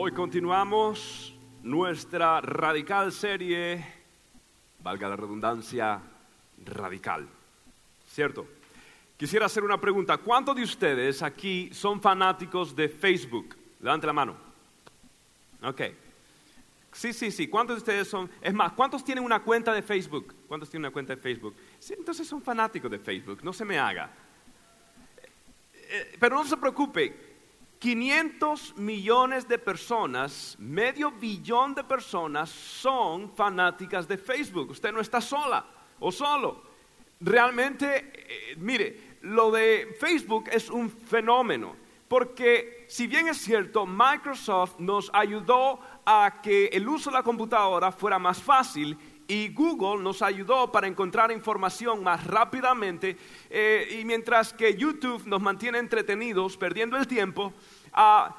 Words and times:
Hoy 0.00 0.12
continuamos 0.12 1.34
nuestra 1.64 2.40
radical 2.40 3.10
serie, 3.10 3.84
valga 4.78 5.08
la 5.08 5.16
redundancia, 5.16 6.00
radical. 6.64 7.26
¿Cierto? 8.06 8.46
Quisiera 9.16 9.46
hacer 9.46 9.64
una 9.64 9.80
pregunta. 9.80 10.16
¿Cuántos 10.18 10.54
de 10.54 10.62
ustedes 10.62 11.20
aquí 11.20 11.70
son 11.72 12.00
fanáticos 12.00 12.76
de 12.76 12.88
Facebook? 12.88 13.56
Levante 13.80 14.06
la 14.06 14.12
mano. 14.12 14.36
Ok. 15.64 15.82
Sí, 16.92 17.12
sí, 17.12 17.32
sí. 17.32 17.48
¿Cuántos 17.48 17.74
de 17.74 17.78
ustedes 17.78 18.06
son? 18.06 18.30
Es 18.40 18.54
más, 18.54 18.74
¿cuántos 18.74 19.04
tienen 19.04 19.24
una 19.24 19.42
cuenta 19.42 19.72
de 19.72 19.82
Facebook? 19.82 20.32
¿Cuántos 20.46 20.70
tienen 20.70 20.84
una 20.84 20.92
cuenta 20.92 21.16
de 21.16 21.20
Facebook? 21.20 21.56
Sí, 21.80 21.94
entonces 21.98 22.28
son 22.28 22.40
fanáticos 22.40 22.88
de 22.88 23.00
Facebook. 23.00 23.40
No 23.42 23.52
se 23.52 23.64
me 23.64 23.80
haga. 23.80 24.12
Eh, 25.74 26.16
pero 26.20 26.36
no 26.36 26.44
se 26.44 26.56
preocupe. 26.56 27.27
500 27.78 28.76
millones 28.76 29.46
de 29.46 29.58
personas, 29.58 30.56
medio 30.58 31.12
billón 31.12 31.74
de 31.74 31.84
personas 31.84 32.50
son 32.50 33.30
fanáticas 33.34 34.08
de 34.08 34.18
Facebook. 34.18 34.70
Usted 34.70 34.92
no 34.92 35.00
está 35.00 35.20
sola 35.20 35.64
o 36.00 36.10
solo. 36.10 36.62
Realmente, 37.20 38.12
eh, 38.14 38.56
mire, 38.58 39.18
lo 39.22 39.50
de 39.50 39.96
Facebook 39.98 40.48
es 40.50 40.70
un 40.70 40.90
fenómeno, 40.90 41.76
porque 42.08 42.84
si 42.88 43.06
bien 43.06 43.28
es 43.28 43.38
cierto, 43.38 43.86
Microsoft 43.86 44.78
nos 44.78 45.10
ayudó 45.12 45.80
a 46.04 46.40
que 46.42 46.66
el 46.66 46.88
uso 46.88 47.10
de 47.10 47.16
la 47.16 47.22
computadora 47.22 47.92
fuera 47.92 48.18
más 48.18 48.42
fácil 48.42 48.96
y 49.30 49.48
Google 49.50 50.02
nos 50.02 50.22
ayudó 50.22 50.72
para 50.72 50.86
encontrar 50.86 51.30
información 51.30 52.02
más 52.02 52.26
rápidamente 52.26 53.16
eh, 53.50 53.98
y 54.00 54.04
mientras 54.06 54.54
que 54.54 54.74
YouTube 54.74 55.26
nos 55.26 55.42
mantiene 55.42 55.78
entretenidos 55.78 56.56
perdiendo 56.56 56.96
el 56.96 57.06
tiempo, 57.06 57.52
uh, 57.94 58.32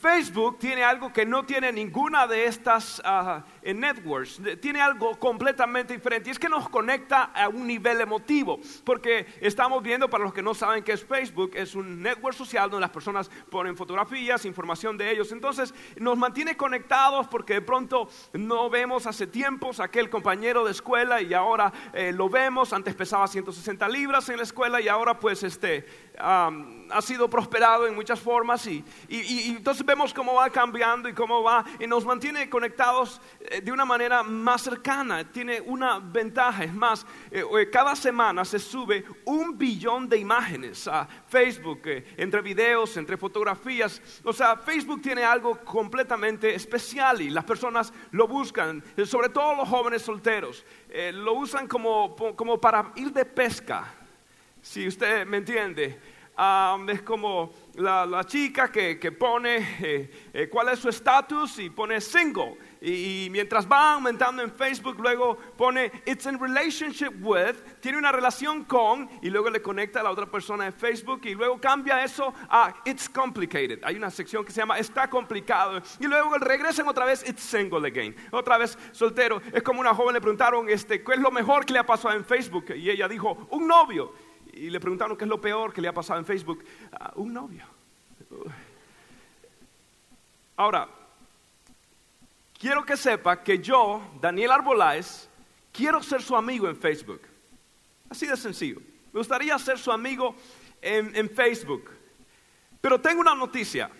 Facebook 0.00 0.58
tiene 0.58 0.82
algo 0.82 1.12
que 1.12 1.24
no 1.24 1.44
tiene 1.44 1.72
ninguna 1.72 2.26
de 2.26 2.46
estas 2.46 3.00
uh, 3.00 3.40
networks, 3.74 4.40
tiene 4.60 4.80
algo 4.80 5.18
completamente 5.18 5.94
diferente. 5.94 6.30
Y 6.30 6.32
es 6.32 6.38
que 6.38 6.48
nos 6.48 6.68
conecta 6.68 7.24
a 7.34 7.48
un 7.48 7.66
nivel 7.66 8.00
emotivo, 8.00 8.60
porque 8.84 9.26
estamos 9.40 9.82
viendo, 9.82 10.08
para 10.08 10.24
los 10.24 10.32
que 10.32 10.42
no 10.42 10.54
saben 10.54 10.84
qué 10.84 10.92
es 10.92 11.04
Facebook, 11.04 11.52
es 11.54 11.74
un 11.74 12.02
network 12.02 12.36
social 12.36 12.70
donde 12.70 12.82
las 12.82 12.90
personas 12.90 13.30
ponen 13.50 13.76
fotografías, 13.76 14.44
información 14.44 14.96
de 14.96 15.10
ellos, 15.10 15.32
entonces 15.32 15.74
nos 15.96 16.16
mantiene 16.16 16.56
conectados 16.56 17.26
porque 17.28 17.54
de 17.54 17.62
pronto 17.62 18.08
no 18.32 18.70
vemos 18.70 19.06
hace 19.06 19.26
tiempos 19.26 19.80
aquel 19.80 20.10
compañero 20.10 20.64
de 20.64 20.72
escuela 20.72 21.20
y 21.20 21.34
ahora 21.34 21.72
eh, 21.92 22.12
lo 22.12 22.28
vemos, 22.28 22.72
antes 22.72 22.94
pesaba 22.94 23.26
160 23.26 23.88
libras 23.88 24.28
en 24.28 24.36
la 24.36 24.42
escuela 24.42 24.80
y 24.80 24.88
ahora 24.88 25.18
pues 25.18 25.42
este 25.42 25.86
ha 26.20 27.00
sido 27.00 27.30
prosperado 27.30 27.86
en 27.86 27.94
muchas 27.94 28.18
formas 28.20 28.66
y, 28.66 28.84
entonces 29.08 29.84
vemos 29.84 30.12
cómo 30.12 30.34
va 30.34 30.50
cambiando 30.50 31.08
y 31.08 31.12
cómo 31.12 31.42
va 31.42 31.64
y 31.78 31.86
nos 31.86 32.04
mantiene 32.04 32.48
conectados 32.50 33.20
eh, 33.40 33.57
de 33.60 33.72
una 33.72 33.84
manera 33.84 34.22
más 34.22 34.62
cercana, 34.62 35.30
tiene 35.30 35.60
una 35.60 35.98
ventaja, 35.98 36.64
es 36.64 36.74
más, 36.74 37.06
eh, 37.30 37.44
eh, 37.58 37.70
cada 37.70 37.94
semana 37.96 38.44
se 38.44 38.58
sube 38.58 39.04
un 39.24 39.56
billón 39.56 40.08
de 40.08 40.18
imágenes 40.18 40.86
a 40.88 41.06
Facebook, 41.26 41.82
entre 42.16 42.40
videos, 42.40 42.96
entre 42.96 43.16
fotografías, 43.16 44.00
o 44.24 44.32
sea, 44.32 44.56
Facebook 44.56 45.02
tiene 45.02 45.24
algo 45.24 45.58
completamente 45.64 46.54
especial 46.54 47.20
y 47.20 47.30
las 47.30 47.44
personas 47.44 47.92
lo 48.10 48.26
buscan, 48.26 48.82
sobre 49.04 49.28
todo 49.28 49.54
los 49.56 49.68
jóvenes 49.68 50.02
solteros, 50.02 50.64
lo 51.12 51.34
usan 51.34 51.66
como, 51.66 52.14
como 52.16 52.60
para 52.60 52.92
ir 52.96 53.12
de 53.12 53.24
pesca 53.24 53.94
si 54.62 54.86
usted 54.86 55.26
me 55.26 55.38
entiende. 55.38 55.98
es 56.88 57.02
como 57.02 57.52
la, 57.74 58.22
chica 58.26 58.70
que, 58.70 59.12
pone 59.12 59.56
eh, 59.80 60.10
eh, 60.32 60.48
cuál 60.48 60.68
es 60.68 60.78
su 60.78 60.88
estatus 60.88 61.58
y 61.58 61.70
pone 61.70 62.00
single. 62.00 62.56
Y, 62.80 63.28
mientras 63.30 63.66
va 63.66 63.94
aumentando 63.94 64.42
en 64.42 64.52
Facebook, 64.52 64.98
luego 65.00 65.36
pone 65.56 65.90
it's 66.06 66.26
in 66.26 66.38
relationship 66.38 67.12
with, 67.20 67.56
tiene 67.80 67.98
una 67.98 68.12
relación 68.12 68.64
con, 68.64 69.08
y 69.20 69.30
luego 69.30 69.50
le 69.50 69.60
conecta 69.60 70.00
a 70.00 70.02
la 70.04 70.10
otra 70.10 70.26
persona 70.26 70.66
en 70.66 70.72
Facebook, 70.72 71.22
y 71.24 71.34
luego 71.34 71.60
cambia 71.60 72.04
eso 72.04 72.32
a 72.48 72.74
it's 72.84 73.08
complicated. 73.08 73.80
Hay 73.82 73.96
una 73.96 74.10
sección 74.10 74.44
que 74.44 74.52
se 74.52 74.60
llama 74.60 74.78
está 74.78 75.10
complicado, 75.10 75.82
y 75.98 76.06
luego 76.06 76.36
regresan 76.38 76.86
otra 76.86 77.04
vez 77.04 77.28
it's 77.28 77.42
single 77.42 77.86
again, 77.86 78.14
otra 78.30 78.58
vez 78.58 78.78
soltero. 78.92 79.42
Es 79.52 79.62
como 79.62 79.80
una 79.80 79.94
joven 79.94 80.14
le 80.14 80.20
preguntaron, 80.20 80.68
este, 80.68 81.02
¿qué 81.02 81.12
es 81.14 81.20
lo 81.20 81.30
mejor 81.30 81.66
que 81.66 81.72
le 81.72 81.80
ha 81.80 81.86
pasado 81.86 82.14
en 82.14 82.24
Facebook? 82.24 82.66
Y 82.76 82.90
ella 82.90 83.08
dijo, 83.08 83.48
un 83.50 83.66
novio 83.66 84.12
y 84.52 84.70
le 84.70 84.80
preguntaron 84.80 85.16
qué 85.16 85.24
es 85.24 85.28
lo 85.28 85.40
peor 85.40 85.72
que 85.72 85.80
le 85.80 85.88
ha 85.88 85.92
pasado 85.92 86.18
en 86.18 86.26
Facebook. 86.26 86.64
Ah, 86.92 87.12
un 87.16 87.32
novio. 87.32 87.64
Ahora, 90.56 90.88
quiero 92.58 92.84
que 92.84 92.96
sepa 92.96 93.42
que 93.42 93.58
yo, 93.58 94.02
Daniel 94.20 94.50
Arboláez, 94.50 95.28
quiero 95.72 96.02
ser 96.02 96.22
su 96.22 96.36
amigo 96.36 96.68
en 96.68 96.76
Facebook. 96.76 97.20
Así 98.10 98.26
de 98.26 98.36
sencillo. 98.36 98.80
Me 99.12 99.20
gustaría 99.20 99.58
ser 99.58 99.78
su 99.78 99.90
amigo 99.90 100.34
en, 100.82 101.14
en 101.14 101.30
Facebook. 101.30 101.90
Pero 102.80 103.00
tengo 103.00 103.20
una 103.20 103.34
noticia. 103.34 103.90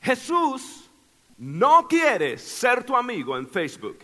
Jesús 0.00 0.88
no 1.36 1.86
quiere 1.88 2.38
ser 2.38 2.84
tu 2.84 2.96
amigo 2.96 3.36
en 3.36 3.48
Facebook. 3.48 3.98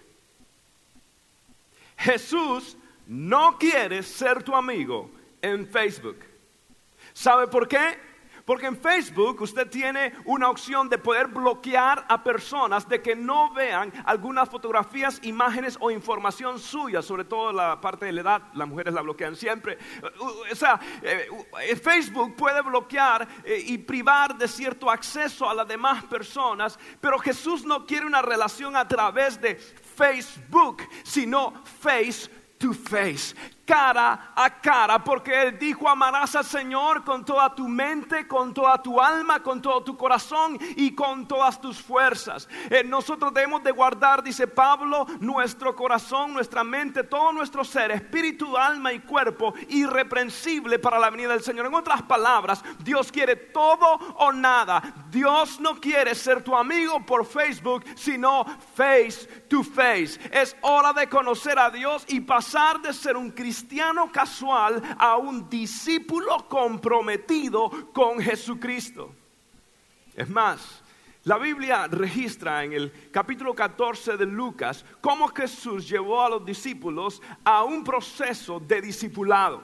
Jesús 1.97 2.77
no 3.06 3.59
quiere 3.59 4.03
ser 4.03 4.43
tu 4.43 4.54
amigo 4.54 5.10
en 5.43 5.66
Facebook. 5.66 6.19
¿Sabe 7.12 7.47
por 7.47 7.69
qué? 7.69 7.99
Porque 8.44 8.66
en 8.66 8.77
Facebook 8.77 9.41
usted 9.41 9.69
tiene 9.71 10.12
una 10.27 10.50
opción 10.50 10.88
de 10.88 10.99
poder 10.99 11.28
bloquear 11.28 12.05
a 12.09 12.22
personas 12.22 12.87
de 12.88 13.00
que 13.00 13.16
no 13.16 13.53
vean 13.55 13.93
algunas 14.05 14.50
fotografías, 14.50 15.19
imágenes 15.22 15.78
o 15.81 15.91
información 15.91 16.59
suya, 16.59 17.00
sobre 17.00 17.25
todo 17.25 17.53
la 17.53 17.81
parte 17.81 18.04
de 18.06 18.12
la 18.12 18.21
edad, 18.21 18.43
las 18.53 18.69
mujeres 18.69 18.93
la 18.93 19.00
bloquean 19.00 19.34
siempre. 19.34 19.78
O 20.21 20.54
sea, 20.54 20.78
eh, 21.03 21.27
eh, 21.62 21.77
Facebook 21.77 22.37
puede 22.37 22.60
bloquear 22.60 23.27
eh, 23.44 23.62
y 23.66 23.78
privar 23.78 24.37
de 24.37 24.47
cierto 24.47 24.91
acceso 24.91 25.49
a 25.49 25.54
las 25.54 25.66
demás 25.66 26.04
personas, 26.04 26.78
pero 27.00 27.19
Jesús 27.19 27.65
no 27.65 27.87
quiere 27.87 28.06
una 28.06 28.21
relación 28.21 28.77
a 28.77 28.87
través 28.87 29.41
de 29.41 29.56
Facebook, 29.56 30.83
sino 31.03 31.54
face 31.81 32.28
to 32.59 32.72
face 32.75 33.34
cara 33.64 34.32
a 34.34 34.60
cara, 34.60 35.02
porque 35.02 35.42
Él 35.42 35.58
dijo, 35.58 35.88
amarás 35.88 36.36
al 36.36 36.44
Señor 36.44 37.04
con 37.04 37.25
toda 37.25 37.54
tu 37.54 37.66
mente, 37.66 38.26
con 38.28 38.52
toda 38.52 38.82
tu 38.82 39.00
alma, 39.00 39.42
con 39.42 39.60
todo 39.62 39.82
tu 39.82 39.97
corazón 39.97 40.58
y 40.76 40.94
con 40.94 41.26
todas 41.26 41.60
tus 41.60 41.80
fuerzas. 41.80 42.48
Eh, 42.70 42.84
nosotros 42.84 43.32
debemos 43.32 43.62
de 43.62 43.72
guardar, 43.72 44.22
dice 44.22 44.47
Pablo, 44.47 45.06
nuestro 45.20 45.74
corazón, 45.74 46.32
nuestra 46.32 46.62
mente, 46.62 47.04
todo 47.04 47.32
nuestro 47.32 47.64
ser, 47.64 47.91
espíritu, 47.91 48.56
alma 48.56 48.92
y 48.92 49.00
cuerpo, 49.00 49.54
irreprensible 49.69 50.78
para 50.78 50.98
la 50.98 51.10
venida 51.10 51.30
del 51.30 51.42
Señor. 51.42 51.66
En 51.66 51.74
otras 51.74 52.03
palabras, 52.03 52.62
Dios 52.80 53.10
quiere 53.10 53.36
todo 53.36 53.86
o 54.16 54.32
nada. 54.32 54.82
Dios 55.10 55.60
no 55.60 55.80
quiere 55.80 56.14
ser 56.14 56.42
tu 56.42 56.56
amigo 56.56 57.04
por 57.04 57.24
Facebook, 57.24 57.84
sino 57.94 58.44
face 58.74 59.26
to 59.48 59.62
face. 59.62 60.19
Es 60.30 60.56
hora 60.60 60.92
de 60.92 61.08
conocer 61.08 61.58
a 61.58 61.70
Dios 61.70 62.04
y 62.08 62.20
pasar 62.20 62.80
de 62.80 62.92
ser 62.92 63.16
un 63.16 63.30
cristiano 63.30 63.53
cristiano 63.54 64.10
casual 64.10 64.82
a 64.98 65.16
un 65.16 65.48
discípulo 65.48 66.48
comprometido 66.48 67.70
con 67.92 68.19
Jesucristo. 68.19 69.15
Es 70.16 70.28
más, 70.28 70.82
la 71.22 71.38
Biblia 71.38 71.87
registra 71.87 72.65
en 72.65 72.72
el 72.72 72.92
capítulo 73.12 73.54
14 73.54 74.16
de 74.16 74.26
Lucas 74.26 74.84
cómo 75.00 75.28
Jesús 75.28 75.89
llevó 75.89 76.21
a 76.21 76.30
los 76.30 76.45
discípulos 76.45 77.22
a 77.45 77.62
un 77.62 77.84
proceso 77.84 78.59
de 78.59 78.83
discipulado. 78.83 79.62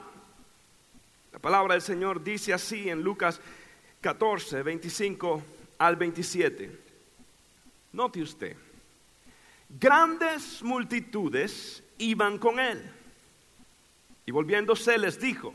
La 1.33 1.39
palabra 1.39 1.73
del 1.73 1.81
Señor 1.81 2.23
dice 2.23 2.53
así 2.53 2.89
en 2.89 3.03
Lucas 3.03 3.41
14, 3.99 4.63
25 4.63 5.43
al 5.79 5.97
27. 5.97 6.79
Note 7.91 8.21
usted, 8.21 8.55
grandes 9.69 10.63
multitudes 10.63 11.83
iban 11.97 12.37
con 12.37 12.57
él 12.57 13.00
y 14.31 14.33
volviéndose 14.33 14.97
les 14.97 15.19
dijo, 15.19 15.53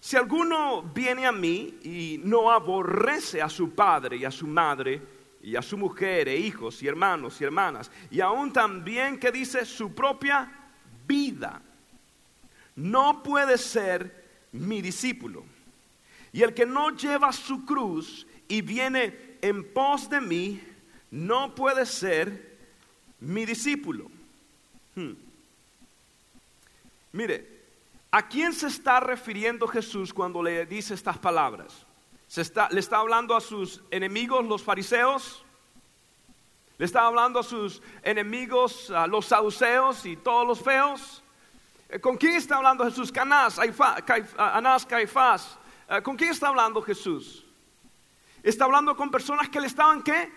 si 0.00 0.16
alguno 0.16 0.80
viene 0.94 1.26
a 1.26 1.32
mí 1.32 1.74
y 1.82 2.18
no 2.24 2.50
aborrece 2.50 3.42
a 3.42 3.50
su 3.50 3.74
padre 3.74 4.16
y 4.16 4.24
a 4.24 4.30
su 4.30 4.46
madre 4.46 5.02
y 5.42 5.56
a 5.56 5.60
su 5.60 5.76
mujer 5.76 6.26
e 6.26 6.38
hijos 6.38 6.82
y 6.82 6.88
hermanos 6.88 7.38
y 7.38 7.44
hermanas, 7.44 7.90
y 8.10 8.22
aún 8.22 8.50
también 8.50 9.18
que 9.18 9.30
dice 9.30 9.66
su 9.66 9.94
propia 9.94 10.50
vida, 11.06 11.60
no 12.76 13.22
puede 13.22 13.58
ser 13.58 14.24
mi 14.52 14.80
discípulo. 14.80 15.44
Y 16.32 16.44
el 16.44 16.54
que 16.54 16.64
no 16.64 16.96
lleva 16.96 17.30
su 17.30 17.66
cruz 17.66 18.26
y 18.48 18.62
viene 18.62 19.36
en 19.42 19.70
pos 19.74 20.08
de 20.08 20.22
mí, 20.22 20.62
no 21.10 21.54
puede 21.54 21.84
ser 21.84 22.56
mi 23.20 23.44
discípulo. 23.44 24.10
Hmm. 24.94 25.12
Mire, 27.12 27.55
¿A 28.10 28.28
quién 28.28 28.52
se 28.52 28.68
está 28.68 29.00
refiriendo 29.00 29.66
Jesús 29.66 30.12
cuando 30.12 30.42
le 30.42 30.64
dice 30.66 30.94
estas 30.94 31.18
palabras? 31.18 31.86
Se 32.26 32.42
está, 32.42 32.68
le 32.70 32.80
está 32.80 32.98
hablando 32.98 33.36
a 33.36 33.40
sus 33.40 33.82
enemigos, 33.90 34.44
los 34.44 34.62
fariseos. 34.62 35.44
Le 36.78 36.84
está 36.84 37.06
hablando 37.06 37.40
a 37.40 37.42
sus 37.42 37.82
enemigos, 38.02 38.90
a 38.90 39.06
los 39.06 39.26
saduceos 39.26 40.04
y 40.04 40.16
todos 40.16 40.46
los 40.46 40.60
feos. 40.60 41.22
Eh, 41.88 42.00
¿Con 42.00 42.16
quién 42.16 42.34
está 42.34 42.56
hablando 42.56 42.84
Jesús? 42.84 43.10
Canás, 43.10 43.58
Anás, 44.36 44.84
Caifás. 44.84 45.58
Eh, 45.88 46.02
¿Con 46.02 46.16
quién 46.16 46.30
está 46.30 46.48
hablando 46.48 46.82
Jesús? 46.82 47.46
Está 48.42 48.64
hablando 48.64 48.96
con 48.96 49.10
personas 49.10 49.48
que 49.48 49.60
le 49.60 49.66
estaban 49.66 50.02
qué? 50.02 50.30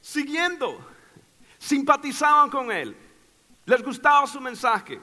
Siguiendo. 0.00 0.78
Simpatizaban 1.58 2.50
con 2.50 2.70
él. 2.72 2.96
Les 3.66 3.82
gustaba 3.82 4.26
su 4.26 4.40
mensaje. 4.40 5.00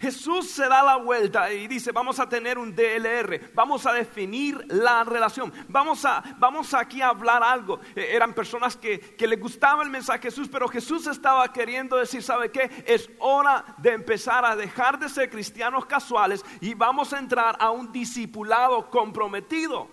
Jesús 0.00 0.50
se 0.50 0.66
da 0.66 0.82
la 0.82 0.96
vuelta 0.96 1.52
y 1.52 1.68
dice, 1.68 1.92
vamos 1.92 2.18
a 2.20 2.28
tener 2.28 2.56
un 2.56 2.74
DLR, 2.74 3.52
vamos 3.52 3.84
a 3.84 3.92
definir 3.92 4.64
la 4.68 5.04
relación, 5.04 5.52
vamos, 5.68 6.06
a, 6.06 6.24
vamos 6.38 6.72
aquí 6.72 7.02
a 7.02 7.08
hablar 7.08 7.42
algo. 7.42 7.80
Eh, 7.94 8.08
eran 8.12 8.32
personas 8.32 8.78
que, 8.78 8.98
que 8.98 9.26
les 9.26 9.38
gustaba 9.38 9.82
el 9.82 9.90
mensaje 9.90 10.20
de 10.20 10.30
Jesús, 10.30 10.48
pero 10.50 10.68
Jesús 10.68 11.06
estaba 11.06 11.52
queriendo 11.52 11.98
decir, 11.98 12.22
¿sabe 12.22 12.50
qué? 12.50 12.82
Es 12.86 13.10
hora 13.18 13.62
de 13.76 13.92
empezar 13.92 14.42
a 14.42 14.56
dejar 14.56 14.98
de 14.98 15.10
ser 15.10 15.28
cristianos 15.28 15.84
casuales 15.84 16.46
y 16.62 16.72
vamos 16.72 17.12
a 17.12 17.18
entrar 17.18 17.58
a 17.60 17.70
un 17.70 17.92
discipulado 17.92 18.88
comprometido. 18.88 19.86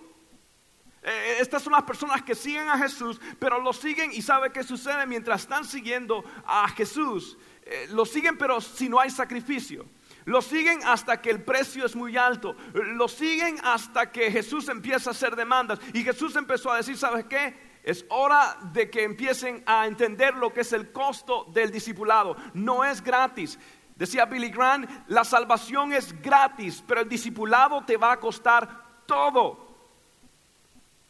Eh, 1.02 1.10
eh, 1.10 1.36
estas 1.40 1.62
son 1.62 1.74
las 1.74 1.82
personas 1.82 2.22
que 2.22 2.34
siguen 2.34 2.66
a 2.70 2.78
Jesús, 2.78 3.20
pero 3.38 3.60
lo 3.60 3.74
siguen 3.74 4.10
y 4.10 4.22
sabe 4.22 4.52
qué 4.52 4.64
sucede 4.64 5.04
mientras 5.04 5.42
están 5.42 5.66
siguiendo 5.66 6.24
a 6.46 6.66
Jesús. 6.68 7.36
lo 7.90 8.06
siguen 8.06 8.38
pero 8.38 8.62
si 8.62 8.88
no 8.88 8.98
hay 8.98 9.10
sacrificio. 9.10 9.84
Lo 10.28 10.42
siguen 10.42 10.80
hasta 10.84 11.22
que 11.22 11.30
el 11.30 11.42
precio 11.42 11.86
es 11.86 11.96
muy 11.96 12.18
alto. 12.18 12.54
Lo 12.74 13.08
siguen 13.08 13.56
hasta 13.64 14.12
que 14.12 14.30
Jesús 14.30 14.68
empieza 14.68 15.08
a 15.08 15.12
hacer 15.12 15.34
demandas. 15.34 15.78
Y 15.94 16.04
Jesús 16.04 16.36
empezó 16.36 16.70
a 16.70 16.76
decir, 16.76 16.98
¿sabes 16.98 17.24
qué? 17.24 17.54
Es 17.82 18.04
hora 18.10 18.58
de 18.74 18.90
que 18.90 19.04
empiecen 19.04 19.62
a 19.64 19.86
entender 19.86 20.34
lo 20.34 20.52
que 20.52 20.60
es 20.60 20.74
el 20.74 20.92
costo 20.92 21.46
del 21.54 21.70
discipulado. 21.70 22.36
No 22.52 22.84
es 22.84 23.02
gratis. 23.02 23.58
Decía 23.96 24.26
Billy 24.26 24.50
Graham, 24.50 24.86
la 25.06 25.24
salvación 25.24 25.94
es 25.94 26.12
gratis, 26.20 26.84
pero 26.86 27.00
el 27.00 27.08
discipulado 27.08 27.82
te 27.86 27.96
va 27.96 28.12
a 28.12 28.20
costar 28.20 29.06
todo. 29.06 29.66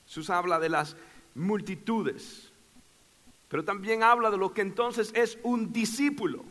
Jesús 0.06 0.30
habla 0.30 0.60
de 0.60 0.68
las 0.68 0.96
multitudes, 1.34 2.52
pero 3.48 3.64
también 3.64 4.04
habla 4.04 4.30
de 4.30 4.38
lo 4.38 4.54
que 4.54 4.60
entonces 4.60 5.10
es 5.12 5.40
un 5.42 5.72
discípulo. 5.72 6.44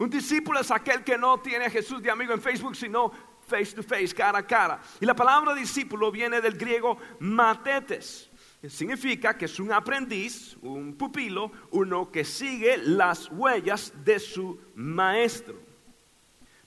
Un 0.00 0.08
discípulo 0.08 0.60
es 0.60 0.70
aquel 0.70 1.04
que 1.04 1.18
no 1.18 1.40
tiene 1.40 1.66
a 1.66 1.70
Jesús 1.70 2.02
de 2.02 2.10
amigo 2.10 2.32
en 2.32 2.40
Facebook, 2.40 2.74
sino 2.74 3.12
face 3.46 3.74
to 3.74 3.82
face, 3.82 4.14
cara 4.14 4.38
a 4.38 4.46
cara. 4.46 4.80
Y 4.98 5.04
la 5.04 5.14
palabra 5.14 5.54
discípulo 5.54 6.10
viene 6.10 6.40
del 6.40 6.56
griego 6.56 6.96
matetes. 7.18 8.30
Significa 8.66 9.36
que 9.36 9.44
es 9.44 9.60
un 9.60 9.70
aprendiz, 9.70 10.56
un 10.62 10.94
pupilo, 10.94 11.52
uno 11.72 12.10
que 12.10 12.24
sigue 12.24 12.78
las 12.78 13.30
huellas 13.30 13.92
de 14.02 14.18
su 14.18 14.58
maestro. 14.74 15.60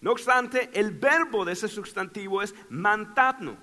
No 0.01 0.11
obstante, 0.11 0.69
el 0.71 0.91
verbo 0.91 1.43
de 1.43 1.53
ese 1.53 1.67
sustantivo 1.67 2.39
es 2.39 2.53
mantano. 2.69 3.57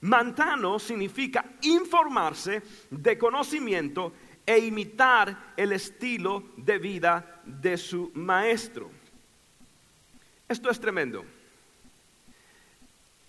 Mantano 0.00 0.80
significa 0.80 1.44
informarse 1.60 2.60
de 2.90 3.16
conocimiento 3.16 4.14
e 4.44 4.58
imitar 4.58 5.54
el 5.56 5.70
estilo 5.70 6.42
de 6.56 6.78
vida 6.78 7.40
de 7.44 7.76
su 7.76 8.10
maestro. 8.14 9.01
Esto 10.52 10.68
es 10.68 10.78
tremendo. 10.78 11.24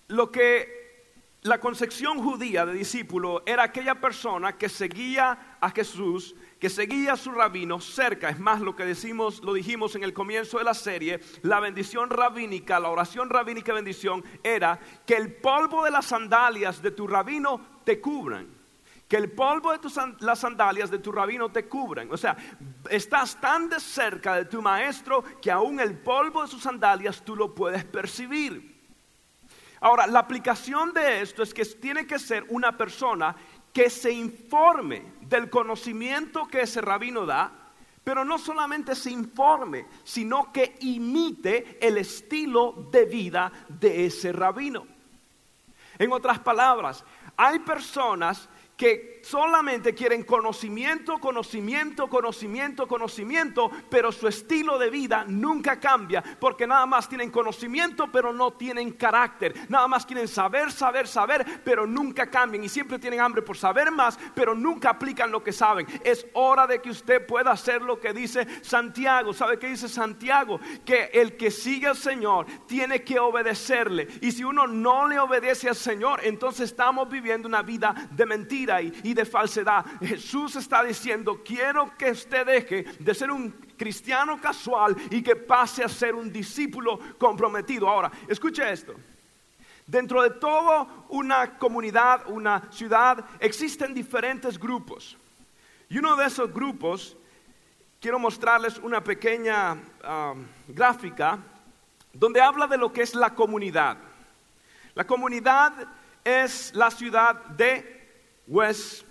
Lo 0.08 0.30
que 0.30 1.14
la 1.40 1.58
concepción 1.58 2.22
judía 2.22 2.66
de 2.66 2.74
discípulo 2.74 3.42
era 3.46 3.62
aquella 3.62 3.94
persona 3.94 4.58
que 4.58 4.68
seguía 4.68 5.56
a 5.58 5.70
Jesús, 5.70 6.34
que 6.60 6.68
seguía 6.68 7.14
a 7.14 7.16
su 7.16 7.30
rabino 7.30 7.80
cerca. 7.80 8.28
Es 8.28 8.38
más, 8.38 8.60
lo 8.60 8.76
que 8.76 8.84
decimos, 8.84 9.42
lo 9.42 9.54
dijimos 9.54 9.96
en 9.96 10.04
el 10.04 10.12
comienzo 10.12 10.58
de 10.58 10.64
la 10.64 10.74
serie, 10.74 11.18
la 11.40 11.60
bendición 11.60 12.10
rabínica, 12.10 12.78
la 12.78 12.90
oración 12.90 13.30
rabínica 13.30 13.72
bendición 13.72 14.22
era 14.42 14.78
que 15.06 15.16
el 15.16 15.32
polvo 15.36 15.82
de 15.82 15.92
las 15.92 16.04
sandalias 16.04 16.82
de 16.82 16.90
tu 16.90 17.06
rabino 17.06 17.58
te 17.84 18.02
cubran 18.02 18.53
que 19.08 19.16
el 19.16 19.30
polvo 19.30 19.72
de 19.72 19.78
tus, 19.78 19.98
las 20.20 20.38
sandalias 20.38 20.90
de 20.90 20.98
tu 20.98 21.12
rabino 21.12 21.50
te 21.50 21.66
cubran. 21.66 22.10
O 22.10 22.16
sea, 22.16 22.36
estás 22.88 23.40
tan 23.40 23.68
de 23.68 23.78
cerca 23.78 24.36
de 24.36 24.46
tu 24.46 24.62
maestro 24.62 25.22
que 25.40 25.50
aún 25.50 25.78
el 25.80 25.98
polvo 25.98 26.42
de 26.42 26.48
sus 26.48 26.62
sandalias 26.62 27.22
tú 27.22 27.36
lo 27.36 27.54
puedes 27.54 27.84
percibir. 27.84 28.74
Ahora, 29.80 30.06
la 30.06 30.20
aplicación 30.20 30.94
de 30.94 31.20
esto 31.20 31.42
es 31.42 31.52
que 31.52 31.64
tiene 31.64 32.06
que 32.06 32.18
ser 32.18 32.46
una 32.48 32.76
persona 32.76 33.36
que 33.72 33.90
se 33.90 34.10
informe 34.10 35.12
del 35.20 35.50
conocimiento 35.50 36.46
que 36.46 36.62
ese 36.62 36.80
rabino 36.80 37.26
da, 37.26 37.52
pero 38.02 38.24
no 38.24 38.38
solamente 38.38 38.94
se 38.94 39.10
informe, 39.10 39.86
sino 40.04 40.52
que 40.52 40.76
imite 40.80 41.78
el 41.86 41.98
estilo 41.98 42.88
de 42.90 43.04
vida 43.04 43.52
de 43.68 44.06
ese 44.06 44.32
rabino. 44.32 44.86
En 45.98 46.12
otras 46.12 46.38
palabras, 46.38 47.04
hay 47.36 47.58
personas 47.58 48.48
que 48.76 49.13
solamente 49.24 49.94
quieren 49.94 50.22
conocimiento, 50.22 51.18
conocimiento, 51.18 52.08
conocimiento, 52.08 52.86
conocimiento, 52.86 53.70
pero 53.88 54.12
su 54.12 54.28
estilo 54.28 54.78
de 54.78 54.90
vida 54.90 55.24
nunca 55.26 55.80
cambia, 55.80 56.22
porque 56.38 56.66
nada 56.66 56.86
más 56.86 57.08
tienen 57.08 57.30
conocimiento, 57.30 58.10
pero 58.12 58.32
no 58.32 58.52
tienen 58.52 58.92
carácter, 58.92 59.54
nada 59.68 59.88
más 59.88 60.04
quieren 60.04 60.28
saber, 60.28 60.70
saber, 60.70 61.08
saber, 61.08 61.62
pero 61.64 61.86
nunca 61.86 62.30
cambian 62.30 62.64
y 62.64 62.68
siempre 62.68 62.98
tienen 62.98 63.20
hambre 63.20 63.42
por 63.42 63.56
saber 63.56 63.90
más, 63.90 64.18
pero 64.34 64.54
nunca 64.54 64.90
aplican 64.90 65.30
lo 65.30 65.42
que 65.42 65.52
saben. 65.52 65.86
Es 66.04 66.26
hora 66.34 66.66
de 66.66 66.80
que 66.82 66.90
usted 66.90 67.26
pueda 67.26 67.50
hacer 67.50 67.82
lo 67.82 67.98
que 67.98 68.12
dice 68.12 68.46
Santiago. 68.62 69.32
¿Sabe 69.32 69.58
qué 69.58 69.68
dice 69.68 69.88
Santiago? 69.88 70.60
Que 70.84 71.10
el 71.14 71.36
que 71.36 71.50
sigue 71.50 71.86
al 71.86 71.96
Señor 71.96 72.46
tiene 72.66 73.02
que 73.02 73.18
obedecerle, 73.18 74.08
y 74.20 74.32
si 74.32 74.44
uno 74.44 74.66
no 74.66 75.08
le 75.08 75.18
obedece 75.18 75.68
al 75.68 75.76
Señor, 75.76 76.20
entonces 76.24 76.70
estamos 76.70 77.08
viviendo 77.08 77.48
una 77.48 77.62
vida 77.62 77.94
de 78.10 78.26
mentira 78.26 78.82
y, 78.82 79.13
de 79.14 79.24
falsedad. 79.24 79.84
Jesús 80.00 80.56
está 80.56 80.82
diciendo, 80.82 81.40
quiero 81.44 81.96
que 81.96 82.10
usted 82.10 82.46
deje 82.46 82.84
de 82.98 83.14
ser 83.14 83.30
un 83.30 83.50
cristiano 83.76 84.40
casual 84.40 84.96
y 85.10 85.22
que 85.22 85.36
pase 85.36 85.84
a 85.84 85.88
ser 85.88 86.14
un 86.14 86.32
discípulo 86.32 86.98
comprometido. 87.18 87.88
Ahora, 87.88 88.10
escuche 88.28 88.70
esto. 88.70 88.94
Dentro 89.86 90.22
de 90.22 90.30
toda 90.30 90.86
una 91.08 91.58
comunidad, 91.58 92.28
una 92.28 92.70
ciudad, 92.72 93.24
existen 93.38 93.92
diferentes 93.92 94.58
grupos. 94.58 95.16
Y 95.88 95.98
uno 95.98 96.16
de 96.16 96.26
esos 96.26 96.52
grupos, 96.52 97.16
quiero 98.00 98.18
mostrarles 98.18 98.78
una 98.78 99.04
pequeña 99.04 99.74
um, 99.74 100.44
gráfica 100.68 101.38
donde 102.12 102.40
habla 102.40 102.66
de 102.66 102.78
lo 102.78 102.92
que 102.92 103.02
es 103.02 103.14
la 103.14 103.34
comunidad. 103.34 103.98
La 104.94 105.04
comunidad 105.04 105.72
es 106.24 106.74
la 106.74 106.90
ciudad 106.90 107.44
de 107.46 107.93
West 108.46 109.02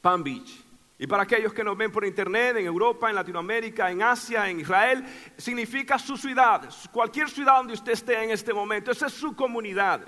Palm 0.00 0.22
Beach. 0.22 0.64
Y 0.98 1.06
para 1.06 1.22
aquellos 1.22 1.52
que 1.52 1.62
nos 1.62 1.76
ven 1.76 1.92
por 1.92 2.04
internet, 2.04 2.56
en 2.56 2.66
Europa, 2.66 3.08
en 3.08 3.14
Latinoamérica, 3.14 3.90
en 3.90 4.02
Asia, 4.02 4.50
en 4.50 4.60
Israel, 4.60 5.04
significa 5.36 5.96
su 5.96 6.16
ciudad, 6.16 6.68
cualquier 6.92 7.30
ciudad 7.30 7.58
donde 7.58 7.74
usted 7.74 7.92
esté 7.92 8.24
en 8.24 8.30
este 8.30 8.52
momento, 8.52 8.90
esa 8.90 9.06
es 9.06 9.12
su 9.12 9.36
comunidad. 9.36 10.00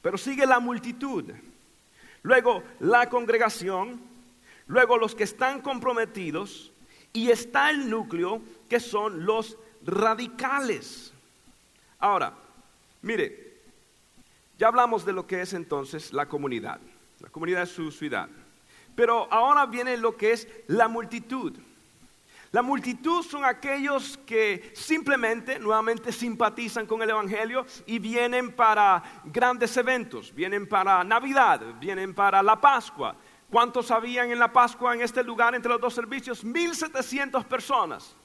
Pero 0.00 0.16
sigue 0.16 0.46
la 0.46 0.60
multitud, 0.60 1.30
luego 2.22 2.62
la 2.78 3.10
congregación, 3.10 4.00
luego 4.66 4.96
los 4.96 5.14
que 5.14 5.24
están 5.24 5.60
comprometidos 5.60 6.72
y 7.12 7.30
está 7.30 7.68
el 7.68 7.90
núcleo 7.90 8.40
que 8.66 8.80
son 8.80 9.26
los 9.26 9.58
radicales. 9.84 11.12
Ahora, 11.98 12.32
mire, 13.02 13.60
ya 14.58 14.68
hablamos 14.68 15.04
de 15.04 15.12
lo 15.12 15.26
que 15.26 15.42
es 15.42 15.52
entonces 15.52 16.14
la 16.14 16.26
comunidad. 16.26 16.80
La 17.20 17.28
comunidad 17.28 17.62
es 17.62 17.70
su 17.70 17.90
ciudad. 17.90 18.28
Pero 18.94 19.32
ahora 19.32 19.66
viene 19.66 19.96
lo 19.96 20.16
que 20.16 20.32
es 20.32 20.48
la 20.66 20.88
multitud. 20.88 21.56
La 22.52 22.62
multitud 22.62 23.22
son 23.22 23.44
aquellos 23.44 24.18
que 24.26 24.72
simplemente, 24.74 25.58
nuevamente, 25.60 26.10
simpatizan 26.10 26.84
con 26.84 27.00
el 27.00 27.10
Evangelio 27.10 27.64
y 27.86 28.00
vienen 28.00 28.52
para 28.52 29.22
grandes 29.24 29.76
eventos, 29.76 30.34
vienen 30.34 30.68
para 30.68 31.04
Navidad, 31.04 31.60
vienen 31.78 32.12
para 32.12 32.42
la 32.42 32.60
Pascua. 32.60 33.14
¿Cuántos 33.48 33.92
habían 33.92 34.30
en 34.32 34.38
la 34.38 34.52
Pascua 34.52 34.94
en 34.94 35.02
este 35.02 35.22
lugar 35.22 35.54
entre 35.54 35.70
los 35.70 35.80
dos 35.80 35.94
servicios? 35.94 36.42
1700 36.42 37.44
personas. 37.44 38.16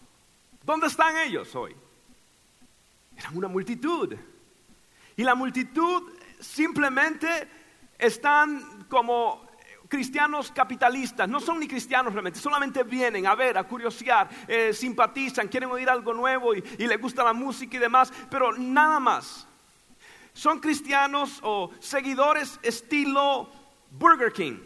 ¿Dónde 0.63 0.87
están 0.87 1.17
ellos 1.17 1.53
hoy? 1.55 1.75
Eran 3.15 3.37
una 3.37 3.47
multitud. 3.47 4.15
Y 5.15 5.23
la 5.23 5.35
multitud 5.35 6.11
simplemente 6.39 7.47
están 7.97 8.74
como 8.89 9.45
cristianos 9.87 10.51
capitalistas, 10.51 11.27
no 11.29 11.39
son 11.39 11.59
ni 11.59 11.67
cristianos 11.67 12.13
realmente, 12.13 12.39
solamente 12.39 12.83
vienen 12.83 13.27
a 13.27 13.35
ver, 13.35 13.57
a 13.57 13.63
curiosear, 13.63 14.29
eh, 14.47 14.73
simpatizan, 14.73 15.47
quieren 15.47 15.69
oír 15.69 15.89
algo 15.89 16.13
nuevo 16.13 16.53
y, 16.55 16.61
les 16.61 16.99
gusta 16.99 17.23
la 17.23 17.33
música 17.33 17.77
y 17.77 17.79
demás, 17.79 18.11
pero 18.29 18.51
nada 18.53 18.99
más. 18.99 19.47
son 20.33 20.59
cristianos 20.59 21.39
o 21.43 21.71
seguidores 21.79 22.59
estilo 22.61 23.49
Burger 23.91 24.33
King. 24.33 24.57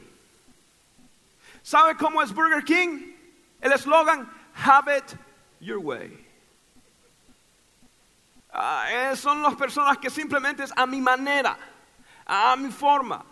¿Sabe 1.61 1.95
cómo 1.95 2.23
es 2.23 2.33
Burger 2.33 2.63
King? 2.63 3.13
El 3.61 3.73
eslogan, 3.73 4.27
have 4.55 4.97
it 4.97 5.03
your 5.59 5.77
way. 5.77 6.25
Ah, 8.51 8.85
eh, 8.89 9.15
son 9.15 9.43
las 9.43 9.55
personas 9.55 9.99
que 9.99 10.09
simplemente 10.09 10.63
es 10.63 10.73
a 10.75 10.87
mi 10.87 10.99
manera, 10.99 11.55
a 12.25 12.55
mi 12.55 12.71
forma. 12.71 13.23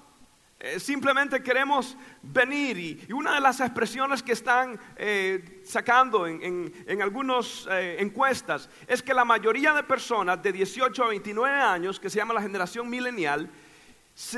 Eh, 0.60 0.80
simplemente 0.80 1.44
queremos 1.44 1.96
venir 2.22 2.78
y, 2.78 3.14
una 3.14 3.36
de 3.36 3.42
las 3.42 3.60
expresiones 3.60 4.24
que 4.24 4.32
están 4.32 4.80
eh, 4.96 5.62
sacando 5.64 6.26
en, 6.26 6.74
algunas 7.02 7.68
encuestas 8.00 8.70
es 8.88 9.04
que 9.04 9.14
la 9.14 9.24
mayoría 9.24 9.74
de 9.74 9.84
personas 9.84 10.42
de 10.42 10.52
18 10.52 11.04
a 11.04 11.08
29 11.10 11.56
años, 11.56 12.00
que 12.00 12.10
se 12.10 12.18
llama 12.18 12.34
la 12.34 12.42
generación 12.42 12.90
milenial, 12.90 13.50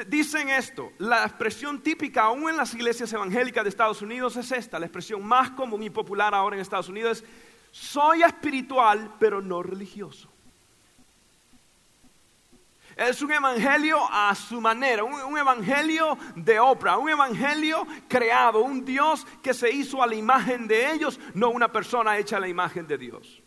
dicen 0.08 0.50
esto, 0.50 0.92
la 0.98 1.24
expresión 1.24 1.82
típica 1.82 2.24
aún 2.24 2.50
en 2.50 2.58
las 2.58 2.74
iglesias 2.74 3.14
evangélicas 3.14 3.64
de 3.64 3.70
Estados 3.70 4.02
Unidos 4.02 4.36
es 4.36 4.52
esta, 4.52 4.78
la 4.78 4.88
expresión 4.88 5.26
más 5.26 5.52
común 5.52 5.84
y 5.84 5.90
popular 5.90 6.36
ahora 6.36 6.58
en 6.58 6.62
Estados 6.62 6.90
Unidos 6.90 7.20
es, 7.20 7.26
soy 7.72 8.24
espiritual 8.24 9.16
pero 9.20 9.42
no 9.42 9.64
religioso. 9.64 10.30
Es 13.00 13.22
un 13.22 13.32
evangelio 13.32 13.98
a 14.12 14.36
su 14.36 14.60
manera, 14.60 15.06
un, 15.06 15.38
evangelio 15.38 16.18
de 16.36 16.60
obra, 16.60 16.98
un 16.98 17.10
evangelio 17.10 17.88
creado, 18.10 18.60
un 18.60 18.84
Dios 18.84 19.26
que 19.42 19.54
se 19.54 19.72
hizo 19.72 20.04
a 20.04 20.08
la 20.08 20.16
imagen 20.16 20.68
de 20.68 20.92
ellos, 20.92 21.18
no 21.34 21.50
una 21.50 21.72
persona 21.72 22.18
hecha 22.18 22.36
a 22.36 22.42
la 22.42 22.50
imagen 22.50 22.86
de 22.88 22.98
Dios. 22.98 23.42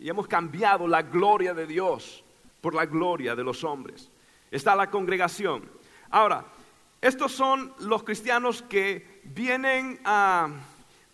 Y 0.00 0.08
hemos 0.08 0.26
cambiado 0.26 0.88
la 0.88 1.02
gloria 1.02 1.52
de 1.52 1.66
Dios 1.66 2.24
por 2.62 2.74
la 2.74 2.86
gloria 2.86 3.36
de 3.36 3.44
los 3.44 3.62
hombres. 3.62 4.10
Está 4.50 4.74
la 4.74 4.88
congregación. 4.88 5.70
Ahora, 6.08 6.46
estos 7.02 7.32
son 7.32 7.74
los 7.80 8.04
cristianos 8.04 8.62
que 8.62 9.20
vienen 9.24 10.00
a 10.02 10.48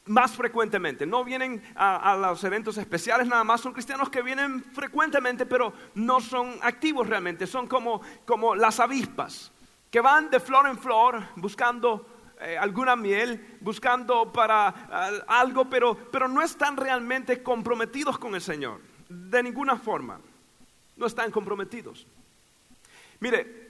más 0.09 0.33
frecuentemente. 0.33 1.07
No 1.07 1.25
vienen 1.25 1.62
a, 1.75 2.17
los 2.17 2.43
eventos 2.45 2.77
especiales 2.79 3.27
nada 3.29 3.45
más, 3.45 3.61
son 3.61 3.73
cristianos 3.73 4.11
que 4.11 4.23
vienen 4.23 4.62
frecuentemente, 4.73 5.47
pero 5.47 5.73
no 5.95 6.21
son 6.21 6.59
activos 6.62 7.07
realmente, 7.09 7.47
son 7.47 7.67
como, 7.67 8.00
como 8.25 8.55
las 8.55 8.81
avispas, 8.81 9.53
que 9.91 10.00
van 10.00 10.31
de 10.31 10.41
flor 10.41 10.67
en 10.67 10.79
flor 10.79 11.23
buscando 11.37 12.35
eh, 12.41 12.57
alguna 12.59 12.97
miel, 12.97 13.59
buscando 13.61 14.33
para 14.33 15.12
eh, 15.12 15.23
algo, 15.29 15.69
pero, 15.69 15.97
pero 16.11 16.29
no 16.29 16.43
están 16.43 16.77
realmente 16.77 17.43
comprometidos 17.43 18.19
con 18.19 18.35
el 18.35 18.41
Señor, 18.41 18.81
de 19.09 19.43
ninguna 19.43 19.77
forma, 19.77 20.21
no 20.97 21.07
están 21.07 21.31
comprometidos. 21.31 22.07
Mire, 23.21 23.69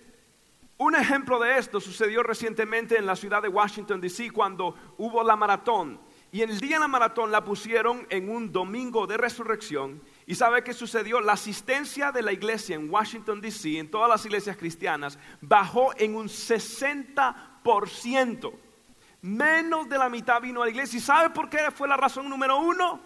un 0.77 0.95
ejemplo 0.95 1.41
de 1.41 1.59
esto 1.59 1.81
sucedió 1.81 2.23
recientemente 2.23 2.97
en 2.97 3.07
la 3.07 3.17
ciudad 3.17 3.43
de 3.43 3.49
Washington, 3.49 4.01
D.C., 4.01 4.31
cuando 4.31 4.75
hubo 4.99 5.25
la 5.25 5.35
maratón 5.35 5.99
y 6.31 6.43
el 6.43 6.61
día 6.61 6.77
de 6.77 6.81
la 6.81 6.89
maratón 6.89 7.33
la 7.33 7.43
pusieron 7.43 8.07
en 8.11 8.29
un 8.29 8.53
domingo 8.53 9.07
de 9.07 9.17
resurrección. 9.17 10.03
¿Y 10.27 10.35
sabe 10.35 10.63
qué 10.63 10.75
sucedió? 10.75 11.23
La 11.23 11.33
asistencia 11.33 12.13
de 12.13 12.21
la 12.21 12.33
iglesia 12.33 12.77
en 12.77 12.91
Washington, 12.91 13.41
D.C., 13.41 13.79
en 13.79 13.91
todas 13.91 14.11
las 14.11 14.27
iglesias 14.27 14.59
cristianas, 14.59 15.19
bajó 15.41 15.93
en 15.97 16.15
un 16.15 16.29
60%. 16.29 18.53
Menos 19.23 19.89
de 19.89 19.99
la 19.99 20.11
mitad 20.11 20.43
vino 20.43 20.61
a 20.61 20.67
la 20.67 20.71
iglesia. 20.71 20.99
¿Y 20.99 21.01
sabe 21.01 21.31
por 21.31 21.49
qué 21.49 21.71
fue 21.75 21.89
la 21.89 21.97
razón 21.97 22.29
número 22.29 22.59
uno? 22.59 23.01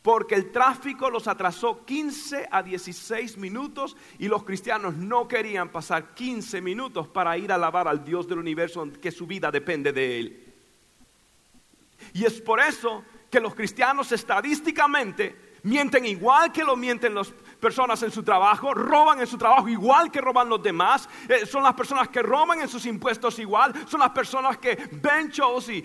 Porque 0.00 0.34
el 0.34 0.50
tráfico 0.50 1.10
los 1.10 1.28
atrasó 1.28 1.84
15 1.84 2.48
a 2.50 2.62
16 2.62 3.36
minutos 3.36 3.94
y 4.18 4.28
los 4.28 4.42
cristianos 4.42 4.94
no 4.94 5.28
querían 5.28 5.70
pasar 5.70 6.14
15 6.14 6.62
minutos 6.62 7.08
para 7.08 7.36
ir 7.36 7.52
a 7.52 7.56
alabar 7.56 7.88
al 7.88 8.02
Dios 8.04 8.26
del 8.26 8.38
universo 8.38 8.88
que 9.00 9.10
su 9.10 9.26
vida 9.26 9.50
depende 9.50 9.92
de 9.92 10.18
él. 10.18 10.43
Y 12.12 12.24
es 12.24 12.40
por 12.40 12.60
eso 12.60 13.04
que 13.30 13.40
los 13.40 13.54
cristianos 13.54 14.12
estadísticamente 14.12 15.54
mienten 15.64 16.06
igual 16.06 16.52
que 16.52 16.62
lo 16.62 16.76
mienten 16.76 17.14
los 17.14 17.32
personas 17.64 18.02
en 18.02 18.10
su 18.10 18.22
trabajo, 18.22 18.74
roban 18.74 19.20
en 19.20 19.26
su 19.26 19.38
trabajo 19.38 19.66
igual 19.70 20.10
que 20.10 20.20
roban 20.20 20.50
los 20.50 20.62
demás, 20.62 21.08
eh, 21.26 21.46
son 21.46 21.62
las 21.62 21.72
personas 21.72 22.10
que 22.10 22.20
roban 22.20 22.60
en 22.60 22.68
sus 22.68 22.84
impuestos 22.84 23.38
igual, 23.38 23.72
son 23.88 24.00
las 24.00 24.10
personas 24.10 24.58
que 24.58 24.76
ven 24.92 25.30
shows 25.30 25.70
y, 25.70 25.80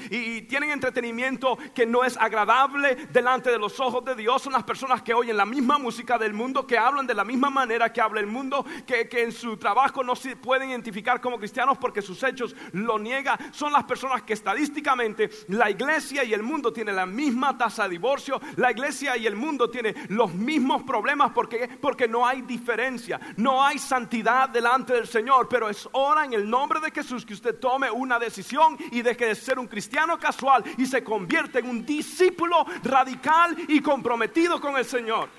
tienen 0.50 0.72
entretenimiento 0.72 1.58
que 1.74 1.86
no 1.86 2.04
es 2.04 2.18
agradable 2.18 3.08
delante 3.14 3.50
de 3.50 3.58
los 3.58 3.80
ojos 3.80 4.04
de 4.04 4.16
Dios, 4.16 4.42
son 4.42 4.52
las 4.52 4.64
personas 4.64 5.02
que 5.02 5.14
oyen 5.14 5.38
la 5.38 5.46
misma 5.46 5.78
música 5.78 6.18
del 6.18 6.34
mundo, 6.34 6.68
que 6.68 6.78
hablan 6.78 7.08
de 7.08 7.14
la 7.14 7.24
misma 7.24 7.50
manera 7.50 7.94
que 7.94 8.02
habla 8.02 8.20
el 8.20 8.28
mundo, 8.28 8.66
que, 8.86 9.08
que 9.08 9.24
en 9.24 9.32
su 9.32 9.56
trabajo 9.56 10.04
no 10.04 10.18
se 10.18 10.36
pueden 10.36 10.72
identificar 10.72 11.22
como 11.22 11.38
cristianos 11.38 11.78
porque 11.78 12.02
sus 12.02 12.22
hechos 12.24 12.56
lo 12.74 13.00
niegan, 13.00 13.38
son 13.54 13.72
las 13.72 13.86
personas 13.86 14.24
que 14.24 14.34
estadísticamente 14.34 15.30
la 15.48 15.70
iglesia 15.70 16.26
y 16.26 16.34
el 16.34 16.44
mundo 16.44 16.74
tienen 16.74 16.98
la 16.98 17.06
misma 17.06 17.58
tasa 17.58 17.84
de 17.84 17.92
divorcio, 17.92 18.42
la 18.58 18.72
iglesia 18.72 19.16
y 19.16 19.26
el 19.26 19.38
mundo 19.38 19.70
tienen 19.70 19.96
los 20.10 20.34
mismos 20.34 20.84
problemas 20.84 21.32
porque 21.32 21.69
porque 21.82 22.08
no 22.08 22.26
hay 22.26 22.42
diferencia, 22.42 23.20
no 23.38 23.64
hay 23.64 23.80
santidad 23.80 24.50
delante 24.50 24.94
del 24.94 25.08
Señor, 25.08 25.48
pero 25.50 25.70
es 25.70 25.88
hora 25.92 26.26
en 26.26 26.34
el 26.34 26.50
nombre 26.50 26.80
de 26.80 26.92
Jesús 26.92 27.26
que 27.26 27.34
usted 27.34 27.60
tome 27.60 27.90
una 27.90 28.20
decisión 28.20 28.78
y 28.92 29.02
deje 29.02 29.28
de 29.28 29.36
ser 29.36 29.60
un 29.60 29.68
cristiano 29.68 30.18
casual 30.18 30.64
y 30.78 30.86
se 30.86 31.04
convierte 31.04 31.60
en 31.60 31.70
un 31.70 31.86
discípulo 31.86 32.66
radical 32.84 33.56
y 33.68 33.82
comprometido 33.82 34.60
con 34.60 34.78
el 34.78 34.86
Señor. 34.86 35.30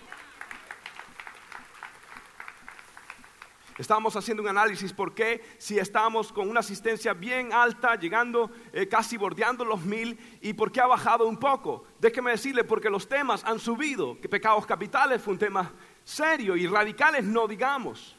Estábamos 3.81 4.15
haciendo 4.15 4.43
un 4.43 4.49
análisis 4.51 4.93
por 4.93 5.15
qué 5.15 5.43
si 5.57 5.79
estamos 5.79 6.35
con 6.35 6.51
una 6.51 6.61
asistencia 6.61 7.15
bien 7.15 7.51
alta, 7.51 7.95
llegando 7.95 8.51
eh, 8.75 8.87
casi 8.87 9.17
bordeando 9.17 9.65
los 9.65 9.81
mil, 9.81 10.19
y 10.43 10.53
por 10.53 10.71
qué 10.71 10.83
ha 10.83 10.87
bajado 10.87 11.27
un 11.27 11.39
poco. 11.39 11.85
Déjeme 11.99 12.33
decirle, 12.33 12.63
porque 12.63 12.91
los 12.91 13.09
temas 13.09 13.43
han 13.43 13.59
subido, 13.59 14.19
pecados 14.21 14.67
capitales 14.67 15.23
fue 15.23 15.33
un 15.33 15.39
tema 15.39 15.73
serio 16.05 16.57
y 16.57 16.67
radicales 16.67 17.25
no 17.25 17.47
digamos. 17.47 18.17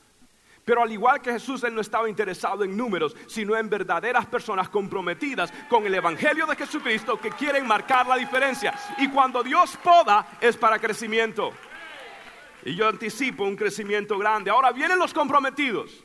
Pero 0.64 0.84
al 0.84 0.92
igual 0.92 1.22
que 1.22 1.34
Jesús, 1.34 1.64
Él 1.64 1.74
no 1.74 1.82
estaba 1.82 2.08
interesado 2.08 2.64
en 2.64 2.78
números, 2.78 3.16
sino 3.28 3.56
en 3.56 3.70
verdaderas 3.70 4.26
personas 4.28 4.70
comprometidas 4.70 5.52
con 5.68 5.86
el 5.86 5.96
Evangelio 5.96 6.46
de 6.46 6.56
Jesucristo 6.56 7.20
que 7.20 7.32
quieren 7.32 7.66
marcar 7.66 8.08
la 8.08 8.16
diferencia. 8.16 8.74
Y 9.00 9.10
cuando 9.10 9.42
Dios 9.42 9.78
poda 9.84 10.38
es 10.40 10.56
para 10.58 10.78
crecimiento. 10.78 11.52
Y 12.64 12.76
yo 12.76 12.88
anticipo 12.88 13.44
un 13.44 13.56
crecimiento 13.56 14.18
grande. 14.20 14.52
Ahora 14.52 14.72
vienen 14.72 15.00
los 15.00 15.14
comprometidos. 15.14 16.04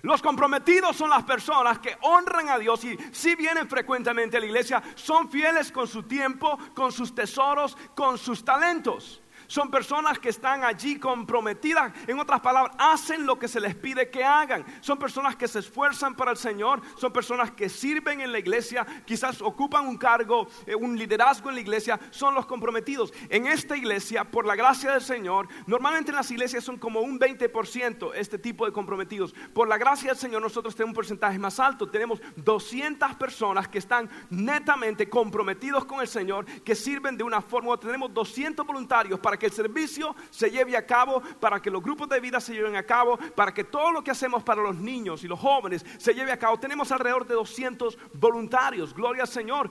Los 0.00 0.20
comprometidos 0.20 0.96
son 0.96 1.10
las 1.10 1.24
personas 1.24 1.78
que 1.78 1.96
honran 2.02 2.50
a 2.50 2.58
Dios 2.58 2.84
y 2.84 2.96
si 3.10 3.34
vienen 3.36 3.68
frecuentemente 3.68 4.36
a 4.36 4.40
la 4.40 4.46
iglesia, 4.46 4.82
son 4.94 5.30
fieles 5.30 5.72
con 5.72 5.88
su 5.88 6.02
tiempo, 6.02 6.58
con 6.74 6.92
sus 6.92 7.14
tesoros, 7.14 7.76
con 7.94 8.18
sus 8.18 8.44
talentos. 8.44 9.22
Son 9.46 9.70
personas 9.70 10.18
que 10.18 10.28
están 10.28 10.64
allí 10.64 10.98
comprometidas. 10.98 11.92
En 12.06 12.18
otras 12.18 12.40
palabras, 12.40 12.74
hacen 12.78 13.26
lo 13.26 13.38
que 13.38 13.48
se 13.48 13.60
les 13.60 13.74
pide 13.74 14.10
que 14.10 14.24
hagan. 14.24 14.64
Son 14.80 14.98
personas 14.98 15.36
que 15.36 15.48
se 15.48 15.58
esfuerzan 15.58 16.14
para 16.14 16.30
el 16.30 16.36
Señor. 16.36 16.80
Son 16.96 17.12
personas 17.12 17.50
que 17.50 17.68
sirven 17.68 18.20
en 18.20 18.32
la 18.32 18.38
iglesia. 18.38 18.86
Quizás 19.04 19.40
ocupan 19.42 19.86
un 19.86 19.96
cargo, 19.96 20.46
eh, 20.66 20.74
un 20.74 20.96
liderazgo 20.96 21.48
en 21.48 21.56
la 21.56 21.60
iglesia. 21.60 22.00
Son 22.10 22.34
los 22.34 22.46
comprometidos. 22.46 23.12
En 23.28 23.46
esta 23.46 23.76
iglesia, 23.76 24.24
por 24.24 24.46
la 24.46 24.56
gracia 24.56 24.92
del 24.92 25.02
Señor, 25.02 25.48
normalmente 25.66 26.10
en 26.10 26.16
las 26.16 26.30
iglesias 26.30 26.64
son 26.64 26.78
como 26.78 27.00
un 27.00 27.18
20% 27.18 28.12
este 28.14 28.38
tipo 28.38 28.66
de 28.66 28.72
comprometidos. 28.72 29.34
Por 29.52 29.68
la 29.68 29.78
gracia 29.78 30.10
del 30.10 30.18
Señor, 30.18 30.42
nosotros 30.42 30.74
tenemos 30.74 30.90
un 30.90 30.96
porcentaje 30.96 31.38
más 31.38 31.60
alto. 31.60 31.88
Tenemos 31.88 32.20
200 32.36 33.14
personas 33.16 33.68
que 33.68 33.78
están 33.78 34.08
netamente 34.30 35.08
comprometidos 35.08 35.84
con 35.84 36.00
el 36.00 36.08
Señor, 36.08 36.44
que 36.62 36.74
sirven 36.74 37.16
de 37.16 37.24
una 37.24 37.40
forma. 37.40 37.76
Tenemos 37.78 38.12
200 38.12 38.66
voluntarios 38.66 39.20
para 39.20 39.33
que 39.36 39.46
el 39.46 39.52
servicio 39.52 40.14
se 40.30 40.50
lleve 40.50 40.76
a 40.76 40.86
cabo, 40.86 41.20
para 41.40 41.60
que 41.60 41.70
los 41.70 41.82
grupos 41.82 42.08
de 42.08 42.20
vida 42.20 42.40
se 42.40 42.54
lleven 42.54 42.76
a 42.76 42.82
cabo, 42.82 43.16
para 43.16 43.52
que 43.52 43.64
todo 43.64 43.92
lo 43.92 44.02
que 44.02 44.10
hacemos 44.10 44.42
para 44.42 44.62
los 44.62 44.76
niños 44.76 45.24
y 45.24 45.28
los 45.28 45.38
jóvenes 45.38 45.84
se 45.98 46.14
lleve 46.14 46.32
a 46.32 46.38
cabo. 46.38 46.58
Tenemos 46.58 46.90
alrededor 46.92 47.26
de 47.26 47.34
200 47.34 47.98
voluntarios. 48.14 48.94
Gloria 48.94 49.22
al 49.22 49.28
Señor. 49.28 49.68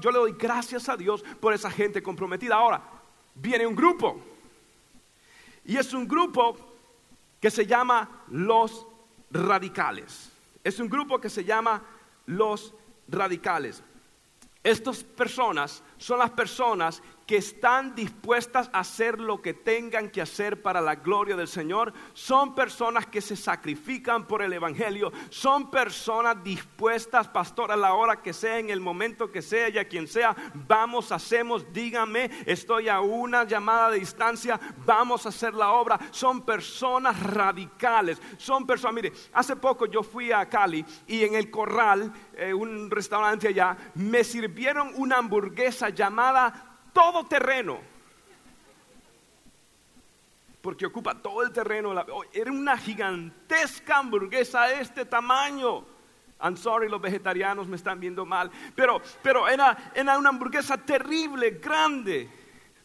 Yo 0.00 0.10
le 0.10 0.18
doy 0.18 0.32
gracias 0.38 0.88
a 0.88 0.96
Dios 0.96 1.22
por 1.40 1.52
esa 1.52 1.70
gente 1.70 2.02
comprometida. 2.02 2.56
Ahora, 2.56 2.82
viene 3.34 3.66
un 3.66 3.74
grupo. 3.74 4.20
Y 5.64 5.76
es 5.76 5.92
un 5.92 6.06
grupo 6.06 6.56
que 7.40 7.50
se 7.50 7.66
llama 7.66 8.22
los 8.28 8.86
radicales. 9.30 10.30
Es 10.62 10.78
un 10.80 10.88
grupo 10.88 11.20
que 11.20 11.30
se 11.30 11.44
llama 11.44 11.82
los 12.26 12.74
radicales. 13.08 13.82
Estas 14.62 15.04
personas 15.04 15.82
son 15.96 16.18
las 16.18 16.30
personas 16.30 17.02
que 17.26 17.36
están 17.36 17.94
dispuestas 17.96 18.70
a 18.72 18.80
hacer 18.80 19.20
lo 19.20 19.42
que 19.42 19.52
tengan 19.52 20.10
que 20.10 20.22
hacer 20.22 20.62
para 20.62 20.80
la 20.80 20.94
gloria 20.94 21.34
del 21.34 21.48
Señor. 21.48 21.92
Son 22.14 22.54
personas 22.54 23.06
que 23.06 23.20
se 23.20 23.34
sacrifican 23.34 24.26
por 24.26 24.42
el 24.42 24.52
Evangelio. 24.52 25.12
Son 25.28 25.68
personas 25.70 26.42
dispuestas, 26.44 27.26
pastor, 27.26 27.72
a 27.72 27.76
la 27.76 27.94
hora 27.94 28.22
que 28.22 28.32
sea, 28.32 28.58
en 28.58 28.70
el 28.70 28.80
momento 28.80 29.32
que 29.32 29.42
sea 29.42 29.68
y 29.68 29.78
a 29.78 29.88
quien 29.88 30.06
sea. 30.06 30.36
Vamos, 30.54 31.10
hacemos, 31.10 31.72
dígame, 31.72 32.30
estoy 32.46 32.88
a 32.88 33.00
una 33.00 33.42
llamada 33.42 33.90
de 33.90 33.98
distancia, 33.98 34.60
vamos 34.84 35.26
a 35.26 35.30
hacer 35.30 35.52
la 35.52 35.72
obra. 35.72 35.98
Son 36.12 36.42
personas 36.42 37.20
radicales. 37.20 38.22
Son 38.36 38.64
personas, 38.64 38.94
mire, 38.94 39.12
hace 39.32 39.56
poco 39.56 39.86
yo 39.86 40.04
fui 40.04 40.30
a 40.30 40.48
Cali 40.48 40.84
y 41.08 41.24
en 41.24 41.34
el 41.34 41.50
corral, 41.50 42.12
eh, 42.34 42.54
un 42.54 42.88
restaurante 42.88 43.48
allá, 43.48 43.76
me 43.96 44.22
sirvieron 44.22 44.92
una 44.94 45.16
hamburguesa 45.16 45.88
llamada 45.88 46.75
todo 46.96 47.24
terreno. 47.24 47.78
Porque 50.62 50.86
ocupa 50.86 51.14
todo 51.14 51.42
el 51.42 51.52
terreno. 51.52 51.90
Oh, 52.10 52.24
era 52.32 52.50
una 52.50 52.78
gigantesca 52.78 53.98
hamburguesa 53.98 54.62
de 54.68 54.80
este 54.80 55.04
tamaño. 55.04 55.84
I'm 56.40 56.56
sorry, 56.56 56.88
los 56.88 57.00
vegetarianos 57.02 57.68
me 57.68 57.76
están 57.76 58.00
viendo 58.00 58.24
mal. 58.24 58.50
Pero, 58.74 59.02
pero 59.22 59.46
era, 59.46 59.92
era 59.94 60.16
una 60.16 60.30
hamburguesa 60.30 60.78
terrible, 60.78 61.50
grande. 61.62 62.30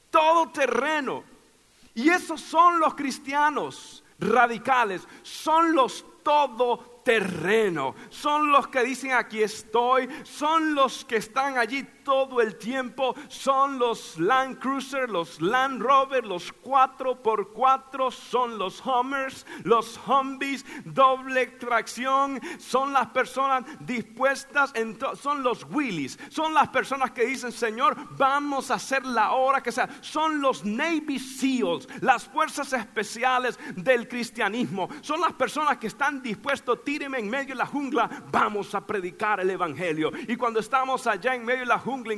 Todo 0.09 0.49
terreno. 0.49 1.23
Y 1.95 2.09
esos 2.09 2.41
son 2.41 2.81
los 2.81 2.93
cristianos 2.95 4.03
radicales. 4.19 5.07
Son 5.23 5.73
los 5.73 6.05
todo 6.21 7.01
terreno. 7.03 7.95
Son 8.09 8.51
los 8.51 8.67
que 8.67 8.83
dicen 8.83 9.13
aquí 9.13 9.41
estoy, 9.41 10.09
son 10.23 10.75
los 10.75 11.05
que 11.05 11.17
están 11.17 11.57
allí 11.57 11.83
todo 12.03 12.41
el 12.41 12.57
tiempo, 12.57 13.15
son 13.27 13.79
los 13.79 14.19
Land 14.19 14.59
Cruiser, 14.59 15.09
los 15.09 15.41
Land 15.41 15.81
Rover, 15.81 16.25
los 16.25 16.53
4x4, 16.63 18.11
son 18.11 18.57
los 18.57 18.85
Hummers, 18.85 19.45
los 19.63 19.99
Humvees, 20.07 20.65
doble 20.85 21.47
tracción, 21.47 22.39
son 22.59 22.93
las 22.93 23.07
personas 23.07 23.63
dispuestas, 23.79 24.73
son 25.19 25.43
los 25.43 25.65
Willys, 25.69 26.17
son 26.29 26.53
las 26.53 26.69
personas 26.69 27.11
que 27.11 27.25
dicen, 27.25 27.51
Señor, 27.51 27.95
vamos 28.11 28.71
a 28.71 28.75
hacer 28.75 29.05
la 29.05 29.31
hora 29.31 29.61
que 29.61 29.71
sea, 29.71 29.89
son 30.01 30.41
los 30.41 30.63
Navy 30.65 31.19
SEALs, 31.19 31.87
las 32.01 32.25
fuerzas 32.25 32.73
especiales 32.73 33.59
del 33.75 34.07
cristianismo, 34.07 34.89
son 35.01 35.21
las 35.21 35.33
personas 35.33 35.77
que 35.77 35.87
están 35.87 36.21
dispuestos, 36.21 36.83
tíreme 36.83 37.19
en 37.19 37.29
medio 37.29 37.49
de 37.49 37.55
la 37.55 37.65
jungla, 37.65 38.09
vamos 38.31 38.73
a 38.75 38.85
predicar 38.85 39.39
el 39.39 39.49
Evangelio. 39.49 40.11
Y 40.27 40.35
cuando 40.35 40.59
estamos 40.59 41.07
allá 41.07 41.35
en 41.35 41.45
medio 41.45 41.61
de 41.61 41.65
la 41.65 41.79
jungla, 41.91 42.15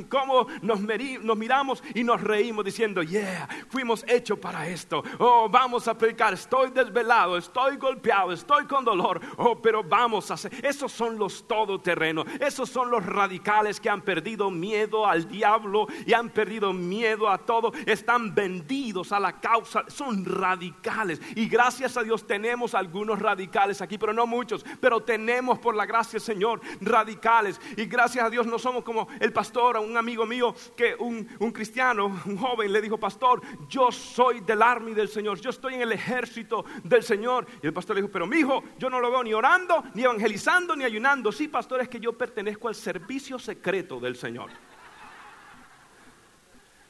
nos, 0.62 1.38
miramos 1.38 1.84
y 1.94 2.04
nos 2.04 2.22
reímos 2.22 2.66
diciendo, 2.66 3.02
yeah, 3.04 3.48
fuimos 3.70 4.04
hechos 4.08 4.40
para 4.40 4.68
esto. 4.68 5.04
Oh, 5.20 5.48
vamos 5.50 5.88
a 5.88 5.98
predicar, 5.98 6.34
estoy 6.34 6.72
desvelado, 6.72 7.38
estoy 7.38 7.78
golpeado, 7.78 8.32
estoy 8.32 8.66
con 8.66 8.86
dolor. 8.86 9.20
Oh, 9.38 9.62
pero 9.62 9.84
vamos 9.84 10.30
a 10.32 10.36
hacer. 10.36 10.54
Esos 10.66 10.92
son 10.92 11.18
los 11.18 11.48
todoterrenos, 11.48 12.26
esos 12.40 12.70
son 12.70 12.92
los 12.92 13.06
radicales 13.06 13.80
que 13.80 13.90
han 13.90 14.02
perdido 14.02 14.50
miedo 14.52 15.06
al 15.06 15.28
diablo 15.28 15.88
y 16.06 16.14
han 16.14 16.30
perdido 16.30 16.74
miedo 16.74 17.30
a 17.30 17.38
todo. 17.38 17.72
Están 17.86 18.34
vendidos 18.34 19.12
a 19.12 19.20
la 19.20 19.40
causa, 19.40 19.86
son 19.88 20.26
radicales. 20.26 21.22
Y 21.36 21.48
gracias 21.48 21.98
a 21.98 22.04
Dios 22.04 22.26
tenemos 22.26 22.76
algunos 22.76 23.20
radicales 23.20 23.82
aquí, 23.82 23.98
pero 23.98 24.14
no 24.14 24.28
muchos. 24.28 24.66
Pero 24.80 25.02
tenemos 25.02 25.60
por 25.60 25.76
la 25.76 25.86
gracia 25.86 26.20
Señor 26.20 26.62
radicales. 26.82 27.60
Y 27.78 27.86
gracias 27.86 28.26
a 28.26 28.30
Dios 28.30 28.48
no 28.48 28.60
somos 28.60 28.84
como 28.84 29.08
el 29.20 29.34
pastor, 29.34 29.63
un 29.72 29.98
amigo 29.98 30.26
mío 30.26 30.56
que 30.76 30.96
un, 30.96 31.26
cristiano, 31.52 32.06
un 32.26 32.38
joven, 32.38 32.72
le 32.72 32.82
dijo, 32.82 32.98
pastor, 32.98 33.42
yo 33.68 33.92
soy 33.92 34.42
del 34.42 34.62
army 34.62 34.94
del 34.94 35.10
Señor, 35.10 35.40
yo 35.40 35.50
estoy 35.50 35.76
en 35.76 35.82
el 35.82 35.92
ejército 35.92 36.66
del 36.84 37.04
Señor. 37.04 37.48
Y 37.62 37.68
el 37.68 37.74
pastor 37.74 37.96
le 37.96 38.02
dijo, 38.02 38.12
pero 38.12 38.28
mi 38.28 38.38
hijo, 38.38 38.64
yo 38.78 38.90
no 38.90 39.00
lo 39.00 39.10
veo 39.12 39.24
ni 39.24 39.34
orando, 39.34 39.84
ni 39.94 40.04
evangelizando, 40.04 40.76
ni 40.76 40.84
ayunando. 40.84 41.32
Sí, 41.32 41.48
pastor, 41.48 41.82
es 41.82 41.90
que 41.90 42.00
yo 42.00 42.14
pertenezco 42.14 42.68
al 42.68 42.76
servicio 42.76 43.40
secreto 43.40 44.00
del 44.00 44.16
Señor. 44.16 44.50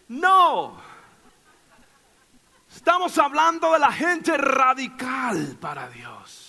No. 0.09 0.77
Estamos 2.73 3.17
hablando 3.17 3.71
de 3.73 3.79
la 3.79 3.91
gente 3.91 4.35
radical 4.37 5.57
para 5.59 5.89
Dios 5.89 6.43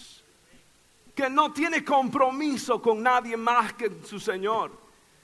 que 1.14 1.30
no 1.30 1.52
tiene 1.52 1.84
compromiso 1.84 2.82
con 2.82 3.02
nadie 3.02 3.36
más 3.36 3.74
que 3.74 4.00
su 4.04 4.18
Señor. 4.18 4.72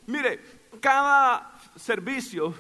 Mire, 0.07 0.60
cada 0.81 1.53
servicio, 1.77 2.55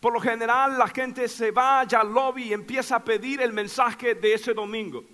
por 0.00 0.12
lo 0.12 0.20
general 0.20 0.78
la 0.78 0.88
gente 0.88 1.28
se 1.28 1.50
va 1.50 1.80
al 1.80 2.12
lobby 2.12 2.44
y 2.44 2.52
empieza 2.52 2.96
a 2.96 3.04
pedir 3.04 3.40
el 3.40 3.52
mensaje 3.52 4.14
de 4.14 4.34
ese 4.34 4.52
domingo. 4.52 5.04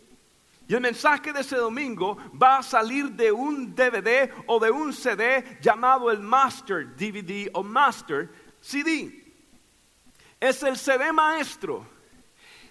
Y 0.66 0.74
el 0.74 0.80
mensaje 0.82 1.32
de 1.32 1.40
ese 1.40 1.56
domingo 1.56 2.18
va 2.40 2.58
a 2.58 2.62
salir 2.62 3.10
de 3.12 3.32
un 3.32 3.74
DVD 3.74 4.30
o 4.46 4.60
de 4.60 4.70
un 4.70 4.92
CD 4.92 5.58
llamado 5.62 6.10
el 6.10 6.20
Master 6.20 6.94
DVD 6.94 7.48
o 7.54 7.62
Master 7.62 8.30
CD. 8.60 9.32
Es 10.38 10.62
el 10.62 10.76
CD 10.76 11.12
maestro 11.12 11.86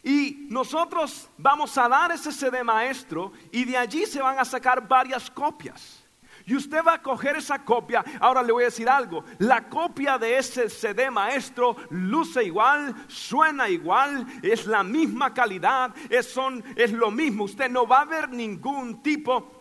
y 0.03 0.47
nosotros 0.49 1.30
vamos 1.38 1.77
a 1.77 1.89
dar 1.89 2.12
ese 2.12 2.32
CD 2.32 2.63
maestro 2.63 3.34
y 3.51 3.65
de 3.65 3.75
allí 3.75 4.06
se 4.06 4.21
van 4.21 4.39
a 4.39 4.45
sacar 4.45 4.88
varias 4.88 5.30
copias. 5.30 6.03
Y 6.48 6.56
usted 6.56 6.82
va 6.82 6.94
a 6.94 7.02
coger 7.02 7.36
esa 7.36 7.64
copia. 7.66 8.06
Ahora 8.22 8.42
le 8.42 8.54
voy 8.54 8.64
a 8.64 8.68
decir 8.68 8.88
algo. 8.88 9.26
La 9.38 9.68
copia 9.68 10.18
de 10.18 10.38
ese 10.38 10.70
CD 10.70 11.12
maestro 11.12 11.76
luce 11.90 12.42
igual, 12.46 12.96
suena 13.08 13.68
igual, 13.68 14.26
es 14.42 14.66
la 14.66 14.82
misma 14.82 15.34
calidad, 15.34 15.94
es, 16.10 16.26
son, 16.26 16.64
es 16.78 16.94
lo 16.94 17.12
mismo. 17.12 17.44
Usted 17.44 17.70
no 17.70 17.86
va 17.86 18.02
a 18.02 18.06
ver 18.06 18.30
ningún 18.30 19.04
tipo 19.04 19.57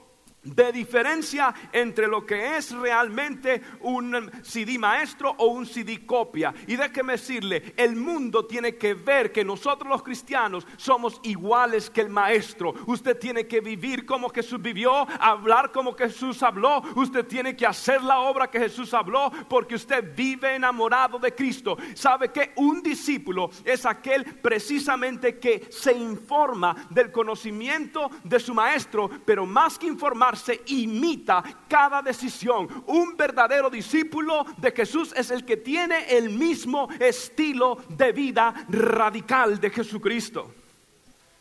de 0.55 0.73
diferencia 0.73 1.55
entre 1.73 2.07
lo 2.07 2.25
que 2.25 2.57
es 2.57 2.73
realmente 2.73 3.63
un 3.81 4.31
CD 4.43 4.79
maestro 4.79 5.35
o 5.39 5.47
un 5.47 5.67
CD 5.67 6.07
copia. 6.07 6.55
Y 6.67 6.77
déjeme 6.77 7.15
decirle, 7.15 7.75
el 7.77 7.97
mundo 7.97 8.47
tiene 8.47 8.77
que 8.77 8.95
ver 8.95 9.33
que 9.33 9.45
nosotros 9.45 9.89
los 9.89 10.03
cristianos 10.03 10.67
somos 10.77 11.21
iguales 11.25 11.91
que 11.91 12.01
el 12.01 12.11
maestro. 12.11 12.75
Usted 12.87 13.19
tiene 13.19 13.47
que 13.47 13.61
vivir 13.61 14.07
como 14.07 14.29
Jesús 14.29 14.61
vivió, 14.61 15.07
hablar 15.21 15.73
como 15.73 15.95
Jesús 15.95 16.43
habló. 16.43 16.83
Usted 16.95 17.27
tiene 17.27 17.57
que 17.57 17.67
hacer 17.67 18.03
la 18.03 18.21
obra 18.21 18.51
que 18.51 18.61
Jesús 18.61 18.95
habló 18.95 19.31
porque 19.49 19.75
usted 19.75 20.15
vive 20.15 20.55
enamorado 20.55 21.19
de 21.19 21.35
Cristo. 21.35 21.77
¿Sabe 21.95 22.31
que 22.31 22.53
un 22.57 22.83
discípulo 22.83 23.51
es 23.65 23.85
aquel 23.85 24.25
precisamente 24.37 25.39
que 25.39 25.67
se 25.71 25.93
informa 25.93 26.87
del 26.91 27.11
conocimiento 27.11 28.11
de 28.23 28.39
su 28.39 28.55
maestro, 28.55 29.11
pero 29.25 29.47
más 29.47 29.79
que 29.79 29.87
informar 29.87 30.36
se 30.37 30.63
imita 30.67 31.43
cada 31.69 32.03
decisión. 32.03 32.85
Un 32.87 33.17
verdadero 33.17 33.71
discípulo 33.71 34.45
de 34.59 34.71
Jesús 34.73 35.13
es 35.17 35.31
el 35.31 35.45
que 35.45 35.57
tiene 35.57 36.17
el 36.17 36.31
mismo 36.31 36.89
estilo 37.01 37.79
de 37.89 38.13
vida 38.13 38.67
radical 38.69 39.59
de 39.59 39.71
Jesucristo. 39.71 40.55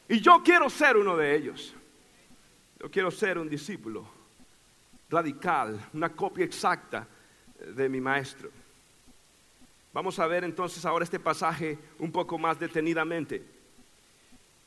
Y 0.08 0.20
yo 0.20 0.42
quiero 0.44 0.70
ser 0.70 0.98
uno 0.98 1.18
de 1.18 1.36
ellos. 1.36 1.76
Yo 2.80 2.90
quiero 2.90 3.10
ser 3.12 3.38
un 3.38 3.50
discípulo 3.50 4.06
radical, 5.10 5.80
una 5.94 6.10
copia 6.10 6.46
exacta 6.46 7.08
de 7.60 7.90
mi 7.90 8.02
maestro. 8.02 8.50
Vamos 9.94 10.20
a 10.20 10.28
ver 10.28 10.44
entonces 10.44 10.86
ahora 10.86 11.06
este 11.06 11.20
pasaje 11.20 11.80
un 12.00 12.12
poco 12.12 12.38
más 12.38 12.60
detenidamente. 12.60 13.44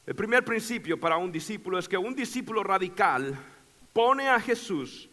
El 0.07 0.14
primer 0.14 0.43
principio 0.43 0.99
para 0.99 1.19
un 1.19 1.31
discípulo 1.31 1.79
es 1.79 1.87
que 1.87 1.99
un 1.99 2.14
discípulo 2.14 2.64
radical 2.64 3.38
pone 3.98 4.28
a 4.28 4.38
Jesús 4.38 5.08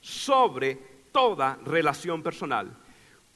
sobre 0.00 0.76
toda 1.12 1.58
relación 1.62 2.22
personal. 2.22 2.74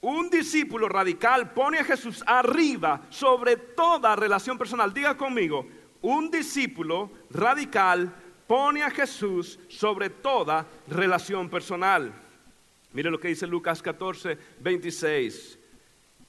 Un 0.01 0.31
discípulo 0.31 0.88
radical 0.88 1.53
pone 1.53 1.79
a 1.79 1.85
Jesús 1.85 2.24
arriba 2.27 3.03
sobre 3.11 3.59
toda 3.59 4.16
relación 4.16 4.57
personal. 4.57 4.94
Diga 4.94 5.14
conmigo, 5.14 5.66
un 6.01 6.31
discípulo 6.31 7.11
radical 7.29 8.11
pone 8.46 8.83
a 8.83 8.88
Jesús 8.88 9.61
sobre 9.68 10.09
toda 10.09 10.66
relación 10.87 11.51
personal. 11.51 12.11
Mire 12.94 13.11
lo 13.11 13.20
que 13.20 13.29
dice 13.29 13.46
Lucas 13.46 13.83
14, 13.83 14.38
26. 14.59 15.59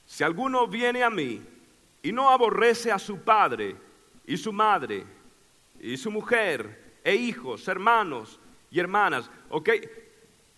Si 0.05 0.21
alguno 0.21 0.67
viene 0.67 1.01
a 1.01 1.09
mí 1.09 1.41
y 2.03 2.11
no 2.11 2.29
aborrece 2.29 2.91
a 2.91 2.99
su 2.99 3.21
padre 3.21 3.77
y 4.27 4.35
su 4.35 4.51
madre 4.51 5.05
y 5.79 5.95
su 5.95 6.11
mujer 6.11 6.99
e 7.05 7.15
hijos, 7.15 7.65
hermanos 7.65 8.37
y 8.71 8.79
hermanas, 8.79 9.29
¿ok? 9.49 9.69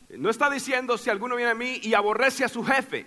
No 0.09 0.29
está 0.29 0.49
diciendo 0.49 0.97
si 0.97 1.09
alguno 1.09 1.35
viene 1.35 1.51
a 1.51 1.55
mí 1.55 1.79
y 1.83 1.93
aborrece 1.93 2.43
a 2.43 2.49
su 2.49 2.63
jefe 2.63 3.05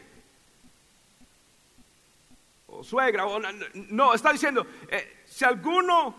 o 2.66 2.82
suegra, 2.82 3.26
o, 3.26 3.40
no, 3.90 4.14
está 4.14 4.32
diciendo, 4.32 4.66
eh, 4.88 5.22
si 5.26 5.44
alguno 5.44 6.14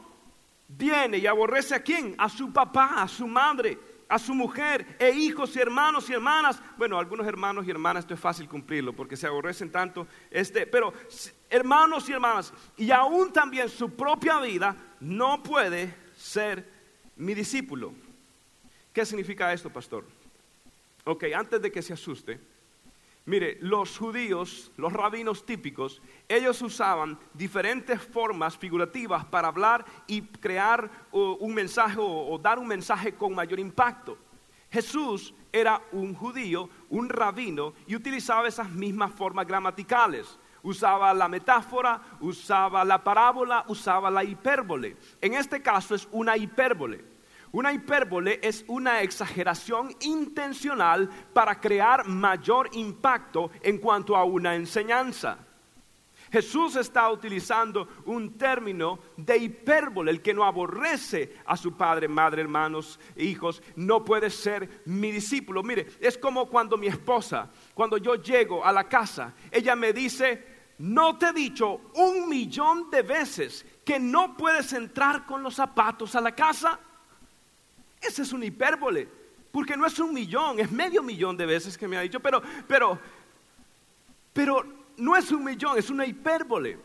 viene 0.68 1.18
y 1.18 1.28
aborrece 1.28 1.76
a 1.76 1.82
quién, 1.82 2.16
a 2.18 2.30
su 2.30 2.52
papá, 2.54 3.02
a 3.02 3.08
su 3.08 3.28
madre, 3.28 3.78
a 4.08 4.20
su 4.20 4.34
mujer 4.34 4.96
e 5.00 5.12
hijos 5.12 5.56
y 5.56 5.60
hermanos 5.60 6.10
y 6.10 6.14
hermanas. 6.14 6.62
Bueno, 6.78 7.00
algunos 7.00 7.26
hermanos 7.28 7.66
y 7.68 7.72
hermanas 7.72 8.04
esto 8.04 8.14
es 8.14 8.20
fácil 8.20 8.48
cumplirlo 8.48 8.94
porque 8.94 9.18
se 9.18 9.28
aborrecen 9.28 9.72
tanto. 9.72 10.08
Este, 10.30 10.68
pero 10.68 10.94
hermanos 11.50 12.08
y 12.10 12.14
hermanas, 12.14 12.54
y 12.78 12.92
aún 12.92 13.34
también 13.34 13.70
su 13.70 13.96
propia 13.96 14.40
vida 14.40 14.76
no 15.00 15.42
puede 15.42 15.94
ser 16.16 16.68
mi 17.16 17.34
discípulo. 17.34 17.94
¿Qué 18.96 19.06
significa 19.06 19.52
esto, 19.52 19.70
pastor? 19.70 20.06
Ok, 21.04 21.26
antes 21.36 21.62
de 21.62 21.70
que 21.70 21.82
se 21.82 21.92
asuste, 21.92 22.40
mire, 23.26 23.58
los 23.60 23.98
judíos, 23.98 24.72
los 24.78 24.94
rabinos 24.94 25.46
típicos, 25.46 26.02
ellos 26.30 26.62
usaban 26.62 27.20
diferentes 27.34 28.02
formas 28.02 28.58
figurativas 28.58 29.26
para 29.26 29.50
hablar 29.50 29.84
y 30.08 30.22
crear 30.22 30.90
un 31.12 31.54
mensaje 31.54 31.98
o, 32.00 32.40
dar 32.42 32.58
un 32.58 32.70
mensaje 32.70 33.14
con 33.14 33.36
mayor 33.36 33.60
impacto. 33.60 34.18
Jesús 34.72 35.34
era 35.52 35.82
un 35.92 36.16
judío, 36.16 36.70
un 36.90 37.10
rabino, 37.10 37.74
y 37.88 37.98
utilizaba 37.98 38.48
esas 38.48 38.70
mismas 38.70 39.12
formas 39.14 39.46
gramaticales. 39.46 40.40
Usaba 40.64 41.14
la 41.14 41.28
metáfora, 41.28 42.02
usaba 42.22 42.86
la 42.86 43.04
parábola, 43.04 43.66
usaba 43.68 44.10
la 44.10 44.24
hipérbole. 44.24 44.96
En 45.20 45.34
este 45.34 45.62
caso 45.62 45.96
es 45.96 46.08
una 46.14 46.38
hipérbole. 46.38 47.15
Una 47.56 47.72
hipérbole 47.72 48.42
es 48.44 48.66
una 48.68 49.02
exageración 49.02 49.96
intencional 50.02 51.10
para 51.32 51.62
crear 51.62 52.06
mayor 52.06 52.70
impacto 52.74 53.50
en 53.62 53.78
cuanto 53.78 54.18
a 54.18 54.26
una 54.26 54.56
enseñanza. 54.56 55.38
Jesús 56.34 56.76
está 56.76 57.10
utilizando 57.10 57.88
un 58.08 58.38
término 58.38 59.00
de 59.16 59.38
hipérbole. 59.38 60.12
El 60.12 60.22
que 60.22 60.34
no 60.34 60.44
aborrece 60.44 61.38
a 61.46 61.56
su 61.56 61.78
padre, 61.78 62.10
madre, 62.10 62.42
hermanos, 62.42 63.00
hijos, 63.16 63.64
no 63.78 64.04
puede 64.04 64.30
ser 64.30 64.82
mi 64.84 65.10
discípulo. 65.10 65.64
Mire, 65.64 65.88
es 66.02 66.18
como 66.18 66.50
cuando 66.50 66.76
mi 66.76 66.88
esposa, 66.88 67.50
cuando 67.74 67.96
yo 67.96 68.16
llego 68.16 68.66
a 68.66 68.74
la 68.74 68.84
casa, 68.90 69.34
ella 69.50 69.78
me 69.78 69.94
dice, 69.94 70.46
no 70.80 71.18
te 71.18 71.28
he 71.28 71.32
dicho 71.32 71.90
un 71.94 72.28
millón 72.28 72.90
de 72.92 73.02
veces 73.02 73.66
que 73.86 73.98
no 73.98 74.36
puedes 74.36 74.74
entrar 74.74 75.26
con 75.26 75.42
los 75.42 75.56
zapatos 75.56 76.16
a 76.16 76.20
la 76.20 76.36
casa. 76.36 76.82
Esa 78.08 78.22
es 78.22 78.34
una 78.34 78.46
hipérbole, 78.46 79.08
porque 79.52 79.78
no 79.78 79.86
es 79.86 79.98
un 80.00 80.14
millón, 80.14 80.60
es 80.60 80.72
medio 80.72 81.02
millón 81.02 81.38
de 81.38 81.46
veces 81.46 81.78
que 81.78 81.88
me 81.88 81.98
ha 81.98 82.02
dicho, 82.02 82.20
pero, 82.20 82.42
pero, 82.68 83.00
pero 84.34 84.66
no 84.98 85.16
es 85.16 85.32
un 85.32 85.44
millón, 85.44 85.78
es 85.78 85.90
una 85.90 86.06
hipérbole. 86.06 86.78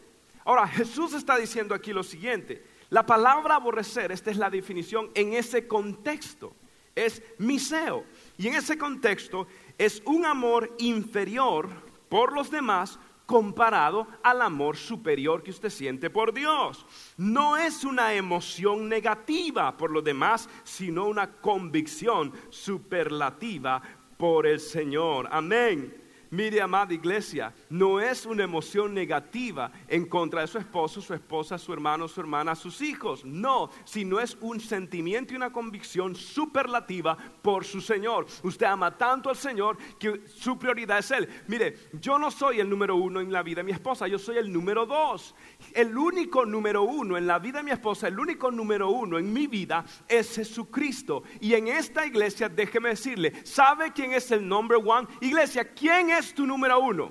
Ahora, 0.45 0.67
Jesús 0.67 1.13
está 1.15 1.37
diciendo 1.37 1.75
aquí 1.75 1.93
lo 1.93 2.03
siguiente, 2.03 2.65
la 2.89 3.07
palabra 3.07 3.57
aborrecer, 3.57 4.11
esta 4.11 4.31
es 4.31 4.37
la 4.37 4.51
definición 4.51 5.11
en 5.15 5.35
ese 5.35 5.69
contexto, 5.69 6.55
es 6.95 7.23
miseo. 7.39 8.05
Y 8.37 8.49
en 8.49 8.55
ese 8.55 8.77
contexto 8.77 9.47
es 9.79 10.03
un 10.05 10.25
amor 10.25 10.75
inferior 10.79 11.69
por 12.09 12.33
los 12.33 12.51
demás 12.51 12.99
comparado 13.31 14.09
al 14.25 14.43
amor 14.43 14.77
superior 14.77 15.45
que 15.45 15.53
usted 15.53 15.71
siente 15.71 16.11
por 16.11 16.35
Dios. 16.35 16.85
No 17.17 17.57
es 17.57 17.85
una 17.85 18.13
emoción 18.13 18.89
negativa 18.89 19.77
por 19.77 19.93
los 19.93 20.03
demás, 20.03 20.49
sino 20.65 21.07
una 21.07 21.31
convicción 21.37 22.33
superlativa 22.49 23.81
por 24.17 24.49
el 24.49 24.59
Señor. 24.59 25.29
Amén. 25.31 26.00
Mire, 26.33 26.61
amada 26.61 26.95
iglesia, 26.95 27.53
no 27.71 28.01
es 28.01 28.25
una 28.25 28.45
emoción 28.45 28.95
negativa 28.95 29.73
en 29.89 30.07
contra 30.07 30.43
de 30.43 30.47
su 30.47 30.59
esposo, 30.59 31.01
su 31.01 31.13
esposa, 31.13 31.59
su 31.59 31.73
hermano, 31.73 32.07
su 32.07 32.21
hermana, 32.21 32.55
sus 32.55 32.81
hijos. 32.83 33.25
No, 33.25 33.69
sino 33.85 34.21
es 34.21 34.39
un 34.41 34.61
sentimiento 34.61 35.33
y 35.33 35.37
una 35.37 35.53
convicción 35.53 36.15
superlativa 36.15 37.19
por 37.43 37.65
su 37.65 37.81
Señor. 37.81 38.27
Usted 38.45 38.67
ama 38.67 38.97
tanto 38.97 39.29
al 39.29 39.37
Señor 39.37 39.77
que 39.99 40.21
su 40.29 40.57
prioridad 40.57 41.01
es 41.01 41.11
Él. 41.11 41.29
Mire, 41.49 41.91
yo 41.95 42.17
no 42.17 42.31
soy 42.31 42.61
el 42.61 42.71
número 42.71 42.95
uno 42.95 43.21
en 43.21 43.33
la 43.33 43.43
vida 43.43 43.57
de 43.57 43.65
mi 43.65 43.73
esposa, 43.73 44.07
yo 44.07 44.19
soy 44.19 44.37
el 44.37 44.53
número 44.53 44.87
dos. 44.87 45.35
El 45.73 45.99
único 45.99 46.47
número 46.47 46.85
uno 46.85 47.17
en 47.17 47.27
la 47.27 47.41
vida 47.41 47.59
de 47.59 47.65
mi 47.65 47.73
esposa, 47.73 48.07
el 48.07 48.21
único 48.21 48.53
número 48.53 48.89
uno 48.89 49.19
en 49.19 49.33
mi 49.33 49.49
vida 49.49 49.85
es 50.07 50.37
Jesucristo. 50.37 51.25
Y 51.41 51.55
en 51.55 51.67
esta 51.67 52.07
iglesia, 52.07 52.49
déjeme 52.49 52.91
decirle, 52.91 53.33
¿sabe 53.45 53.93
quién 53.93 54.13
es 54.13 54.31
el 54.31 54.47
number 54.47 54.79
one? 54.79 55.09
Iglesia, 55.21 55.65
¿quién 55.65 56.11
es? 56.11 56.20
Es 56.21 56.35
tu 56.35 56.47
número 56.47 56.79
uno? 56.79 57.11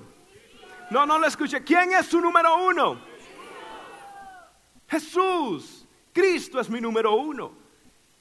No, 0.90 1.04
no 1.04 1.18
lo 1.18 1.26
escuché. 1.26 1.62
¿Quién 1.62 1.92
es 1.92 2.08
tu 2.08 2.20
número 2.20 2.64
uno? 2.64 2.98
Jesús. 4.88 5.86
Cristo 6.12 6.58
es 6.58 6.68
mi 6.68 6.80
número 6.80 7.14
uno. 7.14 7.52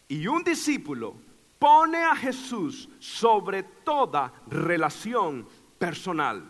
Y 0.08 0.28
un 0.28 0.43
discípulo 0.43 1.15
pone 1.58 2.04
a 2.04 2.15
Jesús 2.15 2.89
sobre 2.99 3.63
toda 3.63 4.32
relación 4.47 5.47
personal. 5.78 6.43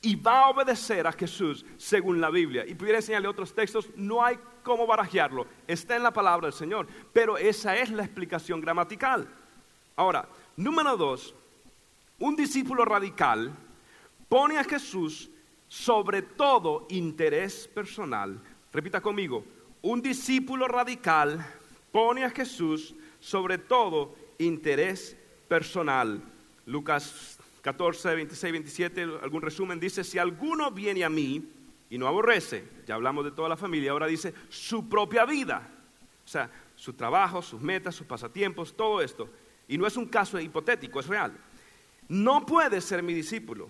Y 0.00 0.14
va 0.14 0.44
a 0.44 0.50
obedecer 0.50 1.06
a 1.06 1.12
Jesús 1.12 1.64
según 1.76 2.20
la 2.20 2.30
Biblia. 2.30 2.64
Y 2.66 2.74
pudiera 2.74 2.98
enseñarle 2.98 3.26
otros 3.28 3.52
textos, 3.54 3.88
no 3.96 4.24
hay 4.24 4.38
cómo 4.62 4.86
barajearlo. 4.86 5.46
Está 5.66 5.96
en 5.96 6.04
la 6.04 6.12
palabra 6.12 6.46
del 6.46 6.52
Señor. 6.52 6.86
Pero 7.12 7.36
esa 7.36 7.76
es 7.76 7.90
la 7.90 8.04
explicación 8.04 8.60
gramatical. 8.60 9.28
Ahora, 9.96 10.28
número 10.56 10.96
dos, 10.96 11.34
un 12.18 12.36
discípulo 12.36 12.84
radical 12.84 13.52
pone 14.28 14.58
a 14.58 14.64
Jesús 14.64 15.30
sobre 15.68 16.22
todo 16.22 16.86
interés 16.90 17.68
personal. 17.68 18.40
Repita 18.72 19.00
conmigo, 19.00 19.44
un 19.82 20.00
discípulo 20.00 20.68
radical 20.68 21.44
pone 21.92 22.24
a 22.24 22.30
Jesús 22.30 22.94
sobre 23.20 23.58
todo 23.58 24.14
interés 24.38 25.16
personal. 25.48 26.22
Lucas 26.66 27.38
14, 27.62 28.14
26, 28.14 28.52
27, 28.52 29.02
algún 29.22 29.42
resumen 29.42 29.80
dice, 29.80 30.04
si 30.04 30.18
alguno 30.18 30.70
viene 30.70 31.04
a 31.04 31.08
mí 31.08 31.50
y 31.90 31.98
no 31.98 32.06
aborrece, 32.06 32.68
ya 32.86 32.94
hablamos 32.94 33.24
de 33.24 33.32
toda 33.32 33.48
la 33.48 33.56
familia, 33.56 33.92
ahora 33.92 34.06
dice 34.06 34.34
su 34.48 34.88
propia 34.88 35.24
vida, 35.24 35.68
o 36.24 36.28
sea, 36.28 36.50
su 36.74 36.92
trabajo, 36.92 37.42
sus 37.42 37.60
metas, 37.60 37.94
sus 37.94 38.06
pasatiempos, 38.06 38.76
todo 38.76 39.00
esto. 39.00 39.28
Y 39.68 39.78
no 39.78 39.86
es 39.86 39.96
un 39.96 40.06
caso 40.06 40.38
hipotético, 40.38 41.00
es 41.00 41.06
real 41.06 41.36
no 42.08 42.46
puede 42.46 42.80
ser 42.80 43.02
mi 43.02 43.14
discípulo. 43.14 43.68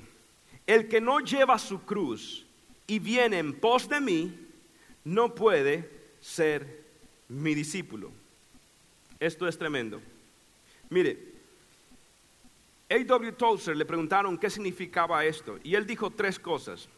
El 0.66 0.88
que 0.88 1.00
no 1.00 1.20
lleva 1.20 1.58
su 1.58 1.82
cruz 1.82 2.44
y 2.86 2.98
viene 2.98 3.38
en 3.38 3.58
pos 3.58 3.88
de 3.88 4.00
mí, 4.00 4.46
no 5.04 5.34
puede 5.34 5.90
ser 6.20 6.84
mi 7.28 7.54
discípulo. 7.54 8.10
Esto 9.20 9.46
es 9.46 9.56
tremendo. 9.56 10.00
Mire, 10.90 11.18
A.W. 12.88 13.32
Tozer 13.32 13.76
le 13.76 13.84
preguntaron 13.84 14.38
qué 14.38 14.50
significaba 14.50 15.24
esto 15.24 15.58
y 15.62 15.74
él 15.74 15.86
dijo 15.86 16.10
tres 16.10 16.38
cosas. 16.38 16.88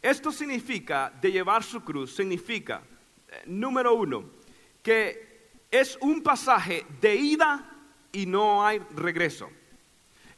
Esto 0.00 0.30
significa, 0.30 1.12
de 1.20 1.32
llevar 1.32 1.64
su 1.64 1.82
cruz, 1.82 2.14
significa, 2.14 2.82
eh, 3.28 3.42
número 3.46 3.94
uno, 3.94 4.24
que 4.82 5.50
es 5.70 5.98
un 6.00 6.22
pasaje 6.22 6.86
de 7.00 7.16
ida 7.16 7.68
y 8.12 8.26
no 8.26 8.64
hay 8.64 8.78
regreso. 8.94 9.50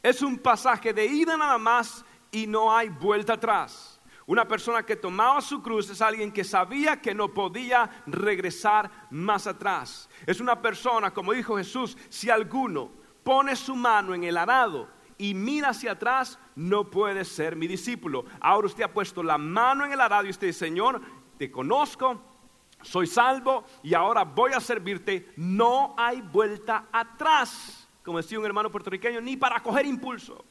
Es 0.03 0.21
un 0.21 0.37
pasaje 0.37 0.93
de 0.93 1.05
ida 1.05 1.37
nada 1.37 1.57
más 1.57 2.03
y 2.31 2.47
no 2.47 2.75
hay 2.75 2.89
vuelta 2.89 3.33
atrás. 3.33 4.01
Una 4.25 4.47
persona 4.47 4.83
que 4.83 4.95
tomaba 4.95 5.41
su 5.41 5.61
cruz 5.61 5.89
es 5.89 6.01
alguien 6.01 6.31
que 6.31 6.43
sabía 6.43 7.01
que 7.01 7.13
no 7.13 7.33
podía 7.33 8.03
regresar 8.05 8.89
más 9.09 9.45
atrás. 9.45 10.09
Es 10.25 10.39
una 10.39 10.61
persona, 10.61 11.11
como 11.11 11.33
dijo 11.33 11.57
Jesús, 11.57 11.97
si 12.09 12.29
alguno 12.29 12.91
pone 13.23 13.55
su 13.55 13.75
mano 13.75 14.13
en 14.13 14.23
el 14.23 14.37
arado 14.37 14.89
y 15.17 15.33
mira 15.33 15.69
hacia 15.69 15.91
atrás, 15.91 16.39
no 16.55 16.89
puede 16.89 17.25
ser 17.25 17.55
mi 17.55 17.67
discípulo. 17.67 18.25
Ahora 18.39 18.67
usted 18.67 18.83
ha 18.83 18.93
puesto 18.93 19.21
la 19.21 19.37
mano 19.37 19.85
en 19.85 19.91
el 19.91 20.01
arado 20.01 20.25
y 20.25 20.31
usted 20.31 20.47
dice, 20.47 20.65
Señor, 20.65 21.01
te 21.37 21.51
conozco, 21.51 22.21
soy 22.81 23.07
salvo 23.07 23.65
y 23.83 23.93
ahora 23.93 24.23
voy 24.23 24.53
a 24.53 24.59
servirte. 24.59 25.31
No 25.35 25.93
hay 25.97 26.21
vuelta 26.21 26.87
atrás 26.91 27.80
como 28.03 28.17
decía 28.17 28.39
un 28.39 28.45
hermano 28.45 28.71
puertorriqueño, 28.71 29.21
ni 29.21 29.37
para 29.37 29.61
coger 29.61 29.85
impulso. 29.85 30.43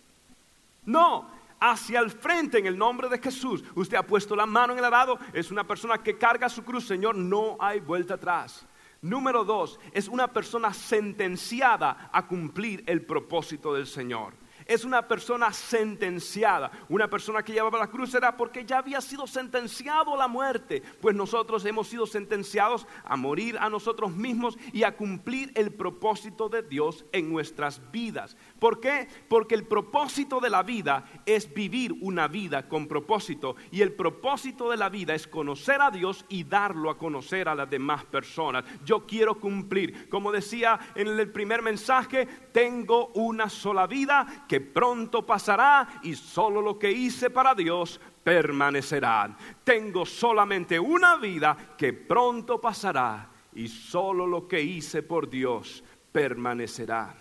No, 0.85 1.29
hacia 1.61 2.01
el 2.01 2.11
frente 2.11 2.59
en 2.59 2.67
el 2.67 2.79
nombre 2.79 3.09
de 3.09 3.19
Jesús. 3.19 3.63
Usted 3.75 3.97
ha 3.97 4.07
puesto 4.07 4.35
la 4.35 4.47
mano 4.47 4.73
en 4.73 4.79
el 4.79 4.85
arado, 4.85 5.19
es 5.33 5.51
una 5.51 5.65
persona 5.65 5.99
que 5.99 6.17
carga 6.17 6.49
su 6.49 6.65
cruz, 6.65 6.87
Señor, 6.87 7.15
no 7.15 7.57
hay 7.61 7.81
vuelta 7.81 8.15
atrás. 8.15 8.67
Número 9.03 9.45
dos, 9.45 9.81
es 9.93 10.09
una 10.09 10.29
persona 10.29 10.75
sentenciada 10.75 12.11
a 12.13 12.27
cumplir 12.27 12.83
el 12.87 13.03
propósito 13.03 13.73
del 13.73 13.87
Señor. 13.87 14.35
Es 14.67 14.85
una 14.85 15.07
persona 15.07 15.53
sentenciada. 15.53 16.71
Una 16.89 17.09
persona 17.09 17.43
que 17.43 17.53
llevaba 17.53 17.79
la 17.79 17.87
cruz 17.89 18.15
era 18.15 18.37
porque 18.37 18.65
ya 18.65 18.79
había 18.79 19.01
sido 19.01 19.27
sentenciado 19.27 20.15
a 20.15 20.19
la 20.19 20.29
muerte. 20.29 20.83
Pues 21.01 21.15
nosotros 21.15 21.65
hemos 21.65 21.89
sido 21.89 22.07
sentenciados 22.07 22.87
a 23.05 23.17
morir 23.17 23.57
a 23.59 23.69
nosotros 23.69 24.13
mismos 24.13 24.59
y 24.73 24.83
a 24.83 24.97
cumplir 24.97 25.53
el 25.55 25.73
propósito 25.73 26.49
de 26.49 26.63
Dios 26.63 27.05
en 27.13 27.31
nuestras 27.31 27.81
vidas. 27.91 28.37
¿Por 28.59 28.81
qué? 28.81 29.09
Porque 29.29 29.55
el 29.55 29.67
propósito 29.67 30.41
de 30.41 30.51
la 30.51 30.63
vida 30.63 31.05
es 31.27 31.53
vivir 31.53 31.95
una 32.01 32.29
vida 32.29 32.69
con 32.69 32.87
propósito. 32.87 33.57
Y 33.71 33.83
el 33.83 33.93
propósito 33.93 34.71
de 34.71 34.77
la 34.77 34.89
vida 34.89 35.15
es 35.15 35.27
conocer 35.27 35.81
a 35.81 35.91
Dios 35.91 36.25
y 36.29 36.45
darlo 36.45 36.91
a 36.91 36.99
conocer 36.99 37.49
a 37.49 37.55
las 37.55 37.69
demás 37.69 38.05
personas. 38.05 38.65
Yo 38.85 39.07
quiero 39.07 39.39
cumplir. 39.39 40.09
Como 40.09 40.33
decía 40.33 40.79
en 40.95 41.09
el 41.09 41.31
primer 41.31 41.63
mensaje, 41.63 42.27
tengo 42.53 43.09
una 43.15 43.49
sola 43.49 43.87
vida 43.87 44.45
que 44.49 44.60
pronto 44.61 45.25
pasará 45.25 46.01
y 46.03 46.15
solo 46.15 46.63
lo 46.63 46.79
que 46.79 46.91
hice 46.91 47.31
para 47.31 47.55
Dios 47.55 48.01
permanecerá. 48.23 49.37
Tengo 49.65 50.07
solamente 50.07 50.79
una 50.79 51.17
vida 51.17 51.57
que 51.77 51.93
pronto 51.93 52.61
pasará 52.61 53.29
y 53.55 53.69
solo 53.69 54.27
lo 54.27 54.47
que 54.47 54.63
hice 54.63 55.03
por 55.03 55.29
Dios 55.29 55.83
permanecerá. 56.13 57.15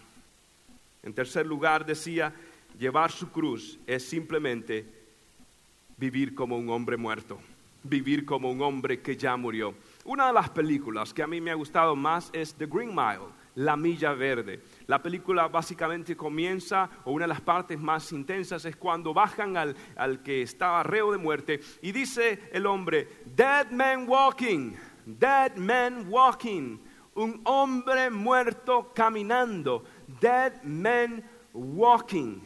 En 1.03 1.13
tercer 1.13 1.45
lugar 1.45 1.85
decía, 1.85 2.33
llevar 2.77 3.11
su 3.11 3.31
cruz 3.31 3.79
es 3.87 4.07
simplemente 4.07 4.85
vivir 5.97 6.35
como 6.35 6.57
un 6.57 6.69
hombre 6.69 6.97
muerto, 6.97 7.39
vivir 7.83 8.25
como 8.25 8.51
un 8.51 8.61
hombre 8.61 9.01
que 9.01 9.15
ya 9.15 9.35
murió. 9.37 9.73
Una 10.05 10.27
de 10.27 10.33
las 10.33 10.49
películas 10.49 11.13
que 11.13 11.23
a 11.23 11.27
mí 11.27 11.41
me 11.41 11.51
ha 11.51 11.55
gustado 11.55 11.95
más 11.95 12.29
es 12.33 12.53
The 12.53 12.65
Green 12.65 12.93
Mile 12.93 13.39
la 13.55 13.75
milla 13.75 14.13
verde. 14.13 14.61
La 14.89 15.03
película 15.03 15.47
básicamente 15.47 16.17
comienza, 16.17 16.89
o 17.05 17.11
una 17.11 17.25
de 17.25 17.29
las 17.29 17.41
partes 17.41 17.79
más 17.79 18.11
intensas 18.11 18.65
es 18.65 18.75
cuando 18.75 19.13
bajan 19.13 19.55
al, 19.55 19.75
al 19.95 20.23
que 20.23 20.41
estaba 20.41 20.81
reo 20.81 21.11
de 21.11 21.19
muerte 21.19 21.59
y 21.83 21.91
dice 21.91 22.49
el 22.51 22.65
hombre, 22.65 23.07
Dead 23.23 23.69
man 23.69 24.09
walking, 24.09 24.73
dead 25.05 25.55
man 25.57 26.07
walking, 26.09 26.79
un 27.13 27.39
hombre 27.43 28.09
muerto 28.09 28.91
caminando, 28.95 29.83
dead 30.19 30.63
man 30.63 31.23
walking. 31.53 32.41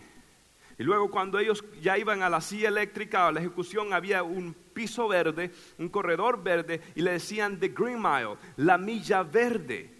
Y 0.77 0.83
luego 0.83 1.09
cuando 1.09 1.39
ellos 1.39 1.63
ya 1.81 1.97
iban 1.97 2.23
a 2.23 2.29
la 2.29 2.41
silla 2.41 2.67
eléctrica, 2.67 3.25
a 3.25 3.31
la 3.31 3.39
ejecución, 3.39 3.93
había 3.93 4.21
un 4.21 4.53
piso 4.73 5.07
verde, 5.07 5.49
un 5.77 5.87
corredor 5.87 6.43
verde, 6.43 6.81
y 6.93 7.03
le 7.03 7.11
decían 7.11 7.57
The 7.57 7.69
Green 7.69 8.01
Mile, 8.01 8.35
la 8.57 8.77
milla 8.77 9.23
verde. 9.23 9.92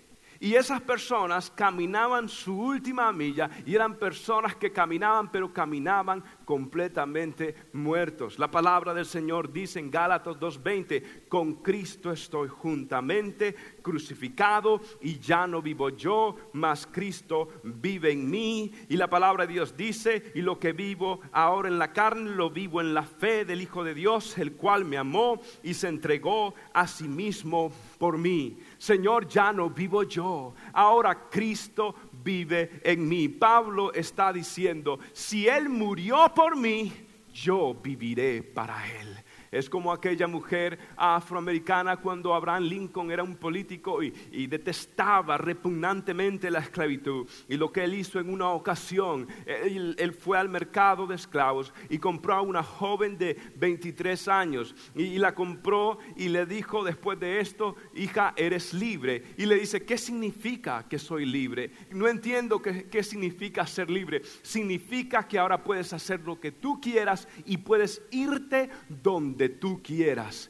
Y 0.43 0.55
esas 0.55 0.81
personas 0.81 1.49
caminaban 1.49 2.27
su 2.27 2.53
última 2.53 3.13
milla 3.13 3.49
y 3.65 3.75
eran 3.75 3.95
personas 3.95 4.57
que 4.57 4.73
caminaban, 4.73 5.31
pero 5.31 5.53
caminaban 5.53 6.21
completamente 6.43 7.55
muertos. 7.71 8.37
La 8.37 8.51
palabra 8.51 8.93
del 8.93 9.05
Señor 9.05 9.53
dice 9.53 9.79
en 9.79 9.89
Gálatas 9.89 10.35
2.20, 10.35 11.29
con 11.29 11.53
Cristo 11.61 12.11
estoy 12.11 12.49
juntamente 12.49 13.55
crucificado 13.81 14.81
y 14.99 15.17
ya 15.17 15.47
no 15.47 15.61
vivo 15.61 15.87
yo, 15.91 16.35
mas 16.51 16.89
Cristo 16.91 17.47
vive 17.63 18.11
en 18.11 18.29
mí. 18.29 18.69
Y 18.89 18.97
la 18.97 19.09
palabra 19.09 19.47
de 19.47 19.53
Dios 19.53 19.77
dice, 19.77 20.33
y 20.35 20.41
lo 20.41 20.59
que 20.59 20.73
vivo 20.73 21.21
ahora 21.31 21.69
en 21.69 21.79
la 21.79 21.93
carne, 21.93 22.31
lo 22.31 22.49
vivo 22.49 22.81
en 22.81 22.93
la 22.93 23.03
fe 23.03 23.45
del 23.45 23.61
Hijo 23.61 23.85
de 23.85 23.93
Dios, 23.93 24.37
el 24.37 24.51
cual 24.57 24.83
me 24.83 24.97
amó 24.97 25.39
y 25.63 25.73
se 25.73 25.87
entregó 25.87 26.53
a 26.73 26.85
sí 26.85 27.07
mismo 27.07 27.71
por 28.03 28.17
mí. 28.17 28.57
Señor, 28.77 29.29
ya 29.29 29.53
no 29.53 29.69
vivo 29.69 30.03
yo, 30.03 30.53
ahora 30.73 31.29
Cristo 31.29 31.95
vive 32.21 32.81
en 32.83 33.07
mí. 33.07 33.29
Pablo 33.29 33.93
está 33.93 34.33
diciendo, 34.33 34.99
si 35.13 35.47
Él 35.47 35.69
murió 35.69 36.29
por 36.35 36.57
mí, 36.57 36.91
yo 37.33 37.73
viviré 37.81 38.43
para 38.43 38.85
Él. 38.99 39.23
Es 39.53 39.69
como 39.69 39.93
aquella 39.93 40.25
mujer 40.25 40.79
afroamericana 40.97 41.97
cuando 41.97 42.33
Abraham 42.33 42.63
Lincoln 42.63 43.11
era 43.11 43.21
un 43.21 43.35
político 43.35 44.01
y, 44.01 44.11
detestaba 44.47 45.37
repugnantemente 45.37 46.49
la 46.49 46.59
esclavitud. 46.59 47.27
Y 47.47 47.57
lo 47.57 47.71
que 47.71 47.83
él 47.83 47.93
hizo 47.93 48.19
en 48.19 48.31
una 48.31 48.49
ocasión, 48.49 49.27
él, 49.45 50.17
fue 50.19 50.39
al 50.39 50.49
mercado 50.49 51.05
de 51.05 51.15
esclavos 51.15 51.71
y 51.89 51.99
compró 51.99 52.33
a 52.33 52.41
una 52.41 52.63
joven 52.63 53.17
de 53.17 53.37
23 53.55 54.27
años. 54.27 54.75
Y, 54.95 55.19
la 55.19 55.35
compró 55.35 55.99
y 56.17 56.29
le 56.29 56.47
dijo 56.47 56.83
después 56.83 57.19
de 57.19 57.39
esto, 57.39 57.75
hija, 57.93 58.33
eres 58.35 58.73
libre. 58.73 59.23
Y 59.37 59.45
le 59.45 59.55
dice, 59.55 59.85
¿qué 59.85 59.99
significa 59.99 60.87
que 60.89 60.97
soy 60.97 61.27
libre? 61.27 61.71
No 61.91 62.07
entiendo 62.07 62.59
qué, 62.59 62.87
qué 62.89 63.03
significa 63.03 63.67
ser 63.67 63.91
libre. 63.91 64.23
Significa 64.41 65.27
que 65.27 65.37
ahora 65.37 65.63
puedes 65.63 65.93
hacer 65.93 66.21
lo 66.21 66.39
que 66.39 66.51
tú 66.51 66.81
quieras 66.81 67.27
y 67.45 67.57
puedes 67.57 68.01
irte 68.11 68.69
donde 68.89 69.42
tú 69.49 69.81
quieras. 69.81 70.49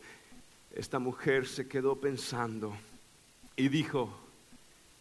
Esta 0.73 0.99
mujer 0.99 1.47
se 1.47 1.67
quedó 1.67 1.99
pensando 1.99 2.75
y 3.56 3.69
dijo, 3.69 4.10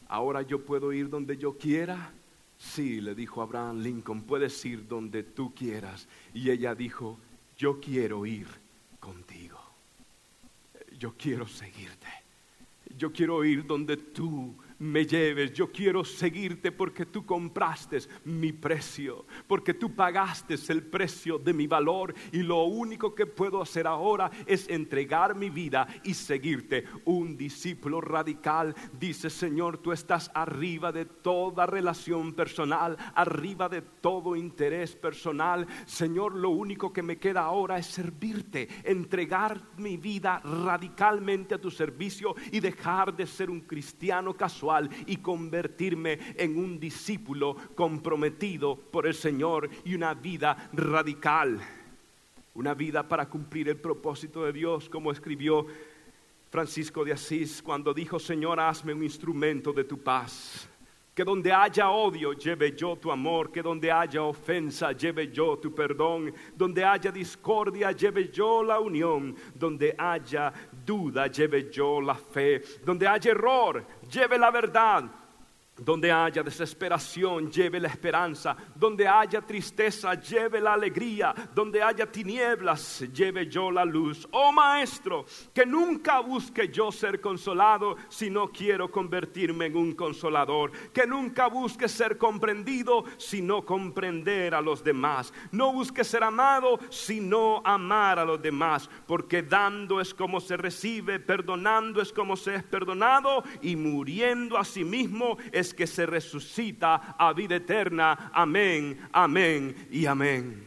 ahora 0.09 0.42
yo 0.42 0.64
puedo 0.64 0.92
ir 0.92 1.09
donde 1.09 1.37
yo 1.37 1.57
quiera. 1.57 2.12
Sí, 2.59 3.00
le 3.00 3.14
dijo 3.14 3.42
Abraham 3.42 3.81
Lincoln, 3.81 4.22
puedes 4.22 4.64
ir 4.64 4.87
donde 4.87 5.22
tú 5.22 5.55
quieras. 5.55 6.07
Y 6.35 6.50
ella 6.50 6.74
dijo, 6.74 7.18
yo 7.57 7.81
quiero 7.81 8.26
ir 8.26 8.46
contigo. 9.00 9.59
Yo 10.98 11.14
quiero 11.16 11.46
seguirte. 11.46 12.09
Yo 12.96 13.12
quiero 13.12 13.44
ir 13.44 13.66
donde 13.66 13.96
tú 13.96 14.55
me 14.83 15.07
lleves. 15.07 15.53
Yo 15.53 15.71
quiero 15.71 16.05
seguirte 16.05 16.73
porque 16.73 17.07
tú 17.07 17.25
compraste 17.25 17.99
mi 18.25 18.53
precio, 18.53 19.25
porque 19.47 19.75
tú 19.75 19.95
pagaste 19.95 20.57
el 20.68 20.83
precio 20.83 21.38
de 21.38 21.53
mi 21.53 21.66
valor 21.66 22.14
y 22.33 22.42
lo 22.42 22.64
único 22.64 23.14
que 23.14 23.27
puedo 23.27 23.62
hacer 23.62 23.87
ahora 23.87 24.31
es 24.45 24.68
entregar 24.68 25.37
mi 25.37 25.51
vida 25.51 25.87
y 26.03 26.14
seguirte. 26.14 26.85
Un 27.05 27.37
discípulo 27.37 28.01
radical 28.01 28.75
dice, 28.99 29.31
Señor, 29.31 29.79
tú 29.79 29.92
estás 29.92 30.31
arriba 30.35 30.90
de 30.90 31.05
toda 31.05 31.64
relación 31.66 32.33
personal, 32.33 32.97
arriba 33.14 33.68
de 33.68 33.83
todo 33.83 34.35
interés 34.35 34.97
personal. 34.97 35.66
Señor, 35.87 36.35
lo 36.35 36.51
único 36.51 36.92
que 36.92 37.03
me 37.03 37.18
queda 37.18 37.42
ahora 37.42 37.79
es 37.79 37.87
servirte, 37.87 38.68
entregar 38.83 39.61
mi 39.77 39.97
vida 39.97 40.40
radicalmente 40.40 41.55
a 41.55 41.61
tu 41.61 41.71
servicio 41.71 42.35
y 42.51 42.59
dejar 42.59 43.14
de 43.14 43.29
ser 43.29 43.49
un 43.49 43.61
cristiano 43.61 44.35
casual 44.35 44.71
y 45.06 45.16
convertirme 45.18 46.18
en 46.37 46.56
un 46.56 46.78
discípulo 46.78 47.56
comprometido 47.74 48.76
por 48.76 49.06
el 49.06 49.14
Señor 49.14 49.68
y 49.85 49.94
una 49.94 50.14
vida 50.14 50.70
radical. 50.72 51.61
Una 52.54 52.74
vida 52.74 53.06
para 53.06 53.28
cumplir 53.28 53.68
el 53.68 53.76
propósito 53.76 54.44
de 54.44 54.52
Dios, 54.52 54.88
como 54.88 55.11
escribió 55.11 55.66
Francisco 56.50 57.02
de 57.02 57.12
Asís 57.12 57.62
cuando 57.62 57.94
dijo, 57.94 58.18
Señor, 58.18 58.61
hazme 58.61 58.92
un 58.92 59.02
instrumento 59.02 59.72
de 59.72 59.85
tu 59.85 59.98
paz. 59.98 60.68
Que 61.14 61.24
donde 61.24 61.52
haya 61.52 61.90
odio 61.90 62.32
lleve 62.32 62.74
yo 62.74 62.96
tu 62.96 63.11
amor, 63.11 63.50
que 63.52 63.62
donde 63.62 63.92
haya 63.92 64.22
ofensa 64.22 64.92
lleve 64.92 65.30
yo 65.30 65.58
tu 65.58 65.74
perdón, 65.74 66.32
donde 66.54 66.85
haya 66.85 67.11
discordia 67.11 67.92
lleve 67.92 68.30
yo 68.30 68.62
la 68.62 68.80
unión, 68.80 69.35
donde 69.54 69.94
haya 69.96 70.52
duda 70.85 71.27
lleve 71.29 71.71
yo 71.71 72.01
la 72.01 72.14
fe, 72.14 72.62
donde 72.85 73.07
haya 73.07 73.31
error 73.31 73.85
lleve 74.11 74.38
la 74.38 74.51
verdad, 74.51 75.05
donde 75.76 76.12
haya 76.12 76.42
desesperación, 76.42 77.50
lleve 77.50 77.80
la 77.80 77.88
esperanza. 77.88 78.56
Donde 78.74 79.08
haya 79.08 79.40
tristeza, 79.40 80.14
lleve 80.14 80.61
la 80.61 80.74
alegría. 80.74 81.35
Donde 81.54 81.82
haya 81.82 82.11
tinieblas, 82.11 83.04
lleve 83.12 83.46
yo 83.48 83.70
la 83.70 83.85
luz. 83.85 84.28
Oh 84.32 84.52
Maestro, 84.52 85.24
que 85.54 85.64
nunca 85.64 86.20
busque 86.20 86.68
yo 86.68 86.92
ser 86.92 87.20
consolado 87.20 87.96
si 88.11 88.28
no 88.28 88.48
quiero 88.48 88.90
convertirme 88.90 89.66
en 89.66 89.76
un 89.76 89.92
consolador. 89.94 90.72
Que 90.92 91.06
nunca 91.06 91.48
busque 91.48 91.88
ser 91.88 92.18
comprendido 92.18 93.04
si 93.16 93.40
no 93.40 93.64
comprender 93.64 94.54
a 94.54 94.61
los 94.61 94.85
demás. 94.85 95.32
No 95.52 95.72
busque 95.72 96.04
ser 96.04 96.22
amado 96.22 96.78
si 96.90 97.18
no 97.18 97.62
amar 97.64 98.18
a 98.18 98.24
los 98.26 98.40
demás. 98.42 98.90
Porque 99.06 99.42
dando 99.42 100.02
es 100.02 100.12
como 100.12 100.38
se 100.38 100.58
recibe, 100.58 101.18
perdonando 101.18 102.02
es 102.02 102.12
como 102.12 102.37
se 102.37 102.56
es 102.56 102.62
perdonado 102.62 103.42
y 103.62 103.74
muriendo 103.74 104.58
a 104.58 104.64
sí 104.64 104.85
mismo 104.85 105.38
es 105.50 105.62
que 105.70 105.87
se 105.87 106.07
resucita 106.07 107.14
a 107.18 107.33
vida 107.33 107.57
eterna. 107.57 108.31
Amén, 108.33 108.98
amén 109.12 109.88
y 109.90 110.07
amén. 110.07 110.64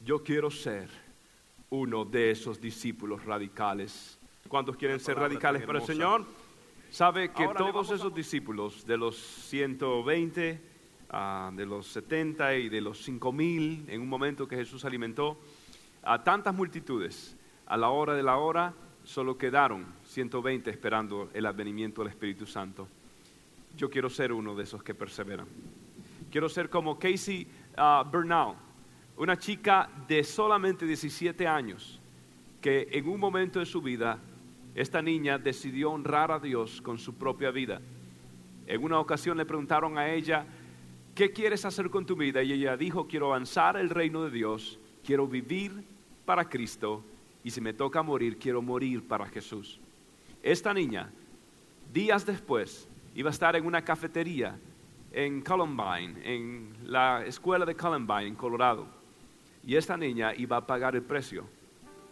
Yo 0.00 0.22
quiero 0.22 0.50
ser 0.50 0.88
uno 1.70 2.04
de 2.04 2.30
esos 2.30 2.60
discípulos 2.60 3.24
radicales. 3.24 4.18
¿Cuántos 4.48 4.76
quieren 4.76 5.00
ser 5.00 5.16
radicales 5.16 5.62
para 5.64 5.80
el 5.80 5.84
Señor? 5.86 6.24
Sabe 6.90 7.32
que 7.32 7.48
todos 7.56 7.90
esos 7.90 8.14
discípulos 8.14 8.86
de 8.86 8.96
los 8.96 9.16
120, 9.16 10.60
ah, 11.10 11.50
de 11.54 11.66
los 11.66 11.86
70 11.88 12.54
y 12.56 12.68
de 12.68 12.80
los 12.80 13.02
5000, 13.02 13.84
en 13.88 14.00
un 14.00 14.08
momento 14.08 14.46
que 14.46 14.56
Jesús 14.56 14.84
alimentó 14.84 15.36
a 16.02 16.22
tantas 16.22 16.54
multitudes, 16.54 17.36
a 17.66 17.76
la 17.76 17.88
hora 17.88 18.14
de 18.14 18.22
la 18.22 18.36
hora 18.36 18.72
solo 19.02 19.36
quedaron 19.38 19.86
120 20.04 20.70
esperando 20.70 21.30
el 21.32 21.46
advenimiento 21.46 22.02
del 22.02 22.10
Espíritu 22.10 22.46
Santo. 22.46 22.88
Yo 23.76 23.90
quiero 23.90 24.08
ser 24.08 24.32
uno 24.32 24.54
de 24.54 24.64
esos 24.64 24.82
que 24.82 24.94
perseveran. 24.94 25.46
Quiero 26.30 26.48
ser 26.48 26.70
como 26.70 26.98
Casey 26.98 27.46
uh, 27.76 28.08
Bernal, 28.10 28.54
una 29.16 29.38
chica 29.38 29.88
de 30.08 30.24
solamente 30.24 30.86
17 30.86 31.46
años, 31.46 32.00
que 32.60 32.88
en 32.90 33.08
un 33.08 33.20
momento 33.20 33.58
de 33.58 33.66
su 33.66 33.80
vida, 33.80 34.18
esta 34.74 35.00
niña 35.00 35.38
decidió 35.38 35.90
honrar 35.90 36.30
a 36.30 36.38
Dios 36.38 36.82
con 36.82 36.98
su 36.98 37.14
propia 37.14 37.50
vida. 37.50 37.80
En 38.66 38.82
una 38.82 38.98
ocasión 38.98 39.36
le 39.36 39.46
preguntaron 39.46 39.96
a 39.96 40.12
ella, 40.12 40.46
¿qué 41.14 41.32
quieres 41.32 41.64
hacer 41.64 41.88
con 41.88 42.04
tu 42.04 42.16
vida? 42.16 42.42
Y 42.42 42.52
ella 42.52 42.76
dijo, 42.76 43.06
quiero 43.06 43.26
avanzar 43.26 43.76
el 43.76 43.90
reino 43.90 44.24
de 44.24 44.30
Dios, 44.30 44.78
quiero 45.04 45.26
vivir 45.26 45.84
para 46.24 46.48
Cristo 46.48 47.02
y 47.44 47.50
si 47.50 47.60
me 47.60 47.72
toca 47.72 48.02
morir, 48.02 48.38
quiero 48.38 48.60
morir 48.60 49.06
para 49.06 49.26
Jesús. 49.26 49.78
Esta 50.42 50.74
niña, 50.74 51.10
días 51.92 52.26
después, 52.26 52.88
iba 53.16 53.30
a 53.30 53.32
estar 53.32 53.56
en 53.56 53.66
una 53.66 53.82
cafetería 53.82 54.56
en 55.10 55.42
Columbine, 55.42 56.14
en 56.22 56.76
la 56.84 57.24
escuela 57.26 57.66
de 57.66 57.74
Columbine, 57.74 58.28
en 58.28 58.36
Colorado. 58.36 58.86
Y 59.64 59.74
esta 59.74 59.96
niña 59.96 60.32
iba 60.34 60.56
a 60.56 60.64
pagar 60.64 60.94
el 60.94 61.02
precio 61.02 61.48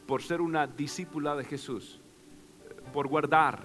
por 0.07 0.21
ser 0.21 0.41
una 0.41 0.67
discípula 0.67 1.37
de 1.37 1.45
Jesús, 1.45 2.01
por 2.93 3.07
guardar 3.07 3.65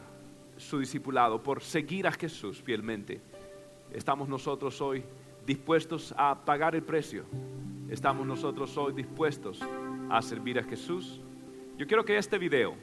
su 0.57 0.77
discipulado, 0.77 1.41
por 1.41 1.63
seguir 1.63 2.05
a 2.05 2.11
Jesús 2.11 2.61
fielmente. 2.61 3.19
Estamos 3.91 4.29
nosotros 4.29 4.79
hoy 4.81 5.03
dispuestos 5.47 6.13
a 6.15 6.45
pagar 6.45 6.75
el 6.75 6.83
precio. 6.83 7.25
Estamos 7.89 8.27
nosotros 8.27 8.77
hoy 8.77 8.93
dispuestos 8.93 9.59
a 10.11 10.21
servir 10.21 10.59
a 10.59 10.63
Jesús 10.63 11.21
yo 11.79 11.87
quiero 11.87 12.03
que 12.03 12.17
este 12.17 12.37
video 12.37 12.75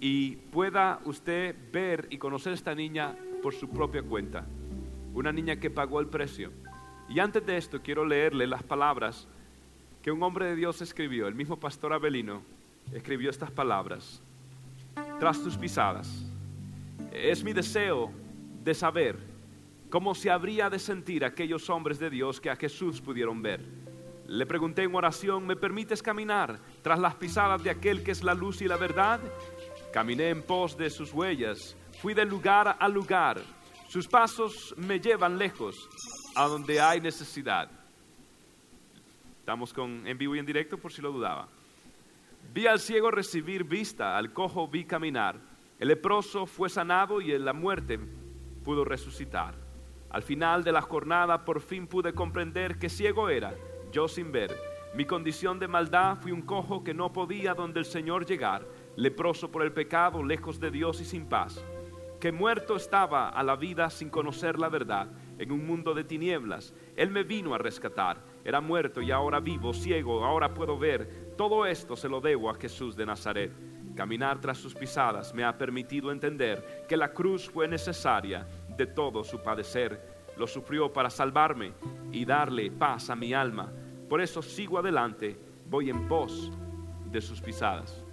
y 0.00 0.34
pueda 0.34 0.98
usted 1.04 1.54
ver 1.70 2.08
y 2.10 2.18
conocer 2.18 2.50
a 2.50 2.54
esta 2.56 2.74
niña 2.74 3.16
por 3.42 3.54
su 3.54 3.68
propia 3.68 4.02
cuenta. 4.02 4.46
Una 5.12 5.32
niña 5.32 5.56
que 5.56 5.70
pagó 5.70 6.00
el 6.00 6.06
precio. 6.06 6.52
Y 7.08 7.18
antes 7.18 7.44
de 7.44 7.56
esto 7.56 7.82
quiero 7.82 8.04
leerle 8.04 8.46
las 8.46 8.62
palabras 8.62 9.26
que 10.02 10.10
un 10.10 10.22
hombre 10.22 10.46
de 10.46 10.56
Dios 10.56 10.80
escribió. 10.80 11.26
El 11.28 11.34
mismo 11.34 11.58
pastor 11.58 11.92
Abelino 11.92 12.42
escribió 12.92 13.28
estas 13.28 13.50
palabras. 13.50 14.22
Tras 15.18 15.42
tus 15.42 15.56
pisadas. 15.56 16.24
Es 17.12 17.44
mi 17.44 17.52
deseo 17.52 18.10
de 18.64 18.72
saber 18.72 19.18
cómo 19.90 20.14
se 20.14 20.30
habría 20.30 20.70
de 20.70 20.78
sentir 20.78 21.24
aquellos 21.24 21.68
hombres 21.68 21.98
de 21.98 22.08
Dios 22.08 22.40
que 22.40 22.48
a 22.48 22.56
Jesús 22.56 23.00
pudieron 23.00 23.42
ver 23.42 23.82
le 24.32 24.46
pregunté 24.46 24.84
en 24.84 24.94
oración, 24.94 25.46
¿me 25.46 25.56
permites 25.56 26.02
caminar 26.02 26.58
tras 26.80 26.98
las 26.98 27.14
pisadas 27.16 27.62
de 27.62 27.68
aquel 27.68 28.02
que 28.02 28.12
es 28.12 28.24
la 28.24 28.32
luz 28.32 28.62
y 28.62 28.66
la 28.66 28.78
verdad? 28.78 29.20
Caminé 29.92 30.30
en 30.30 30.42
pos 30.42 30.74
de 30.78 30.88
sus 30.88 31.12
huellas, 31.12 31.76
fui 32.00 32.14
de 32.14 32.24
lugar 32.24 32.76
a 32.78 32.88
lugar. 32.88 33.40
Sus 33.88 34.08
pasos 34.08 34.74
me 34.76 34.98
llevan 34.98 35.38
lejos, 35.38 35.88
a 36.34 36.46
donde 36.46 36.80
hay 36.80 37.00
necesidad. 37.00 37.68
Estamos 39.38 39.72
con, 39.72 40.06
en 40.06 40.16
vivo 40.16 40.36
y 40.36 40.38
en 40.38 40.46
directo 40.46 40.78
por 40.78 40.92
si 40.92 41.02
lo 41.02 41.12
dudaba. 41.12 41.48
Vi 42.54 42.66
al 42.66 42.80
ciego 42.80 43.10
recibir 43.10 43.64
vista, 43.64 44.16
al 44.16 44.32
cojo 44.32 44.68
vi 44.68 44.84
caminar. 44.84 45.36
El 45.78 45.88
leproso 45.88 46.46
fue 46.46 46.68
sanado 46.68 47.20
y 47.20 47.32
en 47.32 47.44
la 47.44 47.52
muerte 47.52 47.98
pudo 48.64 48.84
resucitar. 48.84 49.54
Al 50.10 50.22
final 50.22 50.62
de 50.62 50.72
la 50.72 50.82
jornada 50.82 51.44
por 51.44 51.60
fin 51.60 51.86
pude 51.86 52.12
comprender 52.12 52.78
que 52.78 52.88
ciego 52.88 53.28
era 53.28 53.54
yo 53.90 54.08
sin 54.08 54.30
ver. 54.30 54.56
Mi 54.94 55.06
condición 55.06 55.58
de 55.58 55.68
maldad 55.68 56.18
fui 56.20 56.32
un 56.32 56.42
cojo 56.42 56.84
que 56.84 56.92
no 56.92 57.12
podía 57.12 57.54
donde 57.54 57.80
el 57.80 57.86
Señor 57.86 58.26
llegar, 58.26 58.66
leproso 58.96 59.50
por 59.50 59.62
el 59.62 59.72
pecado, 59.72 60.22
lejos 60.22 60.60
de 60.60 60.70
Dios 60.70 61.00
y 61.00 61.04
sin 61.04 61.26
paz. 61.26 61.64
Que 62.22 62.30
muerto 62.30 62.76
estaba 62.76 63.30
a 63.30 63.42
la 63.42 63.56
vida 63.56 63.90
sin 63.90 64.08
conocer 64.08 64.56
la 64.56 64.68
verdad, 64.68 65.08
en 65.38 65.50
un 65.50 65.66
mundo 65.66 65.92
de 65.92 66.04
tinieblas. 66.04 66.72
Él 66.94 67.10
me 67.10 67.24
vino 67.24 67.52
a 67.52 67.58
rescatar. 67.58 68.22
Era 68.44 68.60
muerto 68.60 69.02
y 69.02 69.10
ahora 69.10 69.40
vivo, 69.40 69.74
ciego, 69.74 70.24
ahora 70.24 70.54
puedo 70.54 70.78
ver. 70.78 71.34
Todo 71.36 71.66
esto 71.66 71.96
se 71.96 72.08
lo 72.08 72.20
debo 72.20 72.48
a 72.48 72.54
Jesús 72.54 72.94
de 72.94 73.06
Nazaret. 73.06 73.50
Caminar 73.96 74.40
tras 74.40 74.58
sus 74.58 74.72
pisadas 74.72 75.34
me 75.34 75.42
ha 75.42 75.58
permitido 75.58 76.12
entender 76.12 76.86
que 76.88 76.96
la 76.96 77.12
cruz 77.12 77.50
fue 77.50 77.66
necesaria 77.66 78.46
de 78.68 78.86
todo 78.86 79.24
su 79.24 79.42
padecer. 79.42 80.00
Lo 80.36 80.46
sufrió 80.46 80.92
para 80.92 81.10
salvarme 81.10 81.72
y 82.12 82.24
darle 82.24 82.70
paz 82.70 83.10
a 83.10 83.16
mi 83.16 83.34
alma 83.34 83.72
por 84.12 84.20
eso 84.20 84.42
sigo 84.42 84.78
adelante, 84.78 85.38
voy 85.70 85.88
en 85.88 86.06
pos 86.06 86.52
de 87.10 87.18
sus 87.22 87.40
pisadas. 87.40 88.04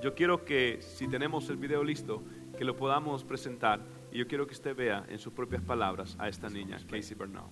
Yo 0.00 0.14
quiero 0.14 0.46
que 0.46 0.78
si 0.80 1.06
tenemos 1.08 1.50
el 1.50 1.58
video 1.58 1.84
listo, 1.84 2.22
que 2.60 2.66
lo 2.66 2.76
podamos 2.76 3.24
presentar 3.24 3.80
y 4.12 4.18
yo 4.18 4.28
quiero 4.28 4.46
que 4.46 4.52
usted 4.52 4.76
vea 4.76 5.06
en 5.08 5.18
sus 5.18 5.32
propias 5.32 5.62
palabras 5.62 6.14
a 6.18 6.28
esta 6.28 6.50
niña, 6.50 6.76
Casey 6.90 7.16
Bernal. 7.16 7.46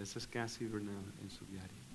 Esa 0.00 0.18
es 0.18 0.26
Casey 0.26 0.66
Bernal 0.66 1.04
en 1.22 1.30
su 1.30 1.46
diario. 1.46 1.91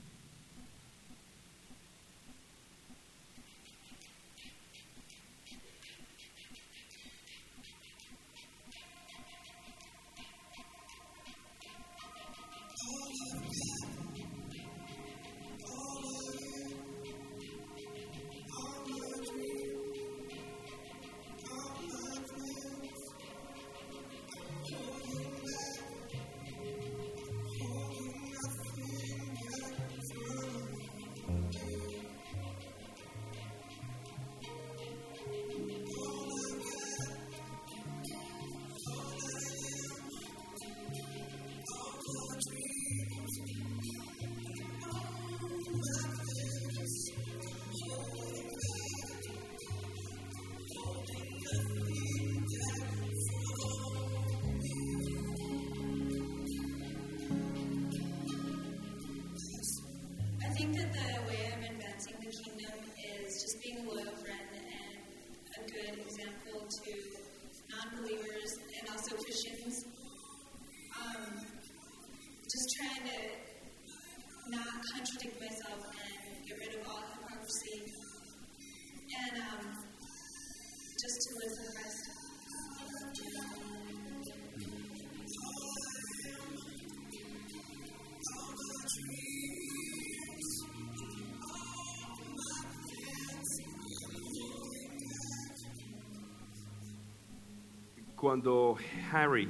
Cuando 98.18 98.76
Harry 99.12 99.48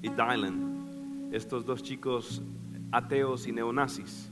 y 0.00 0.08
Dylan, 0.08 1.30
estos 1.32 1.66
dos 1.66 1.82
chicos 1.82 2.40
ateos 2.92 3.46
y 3.48 3.52
neonazis, 3.52 4.28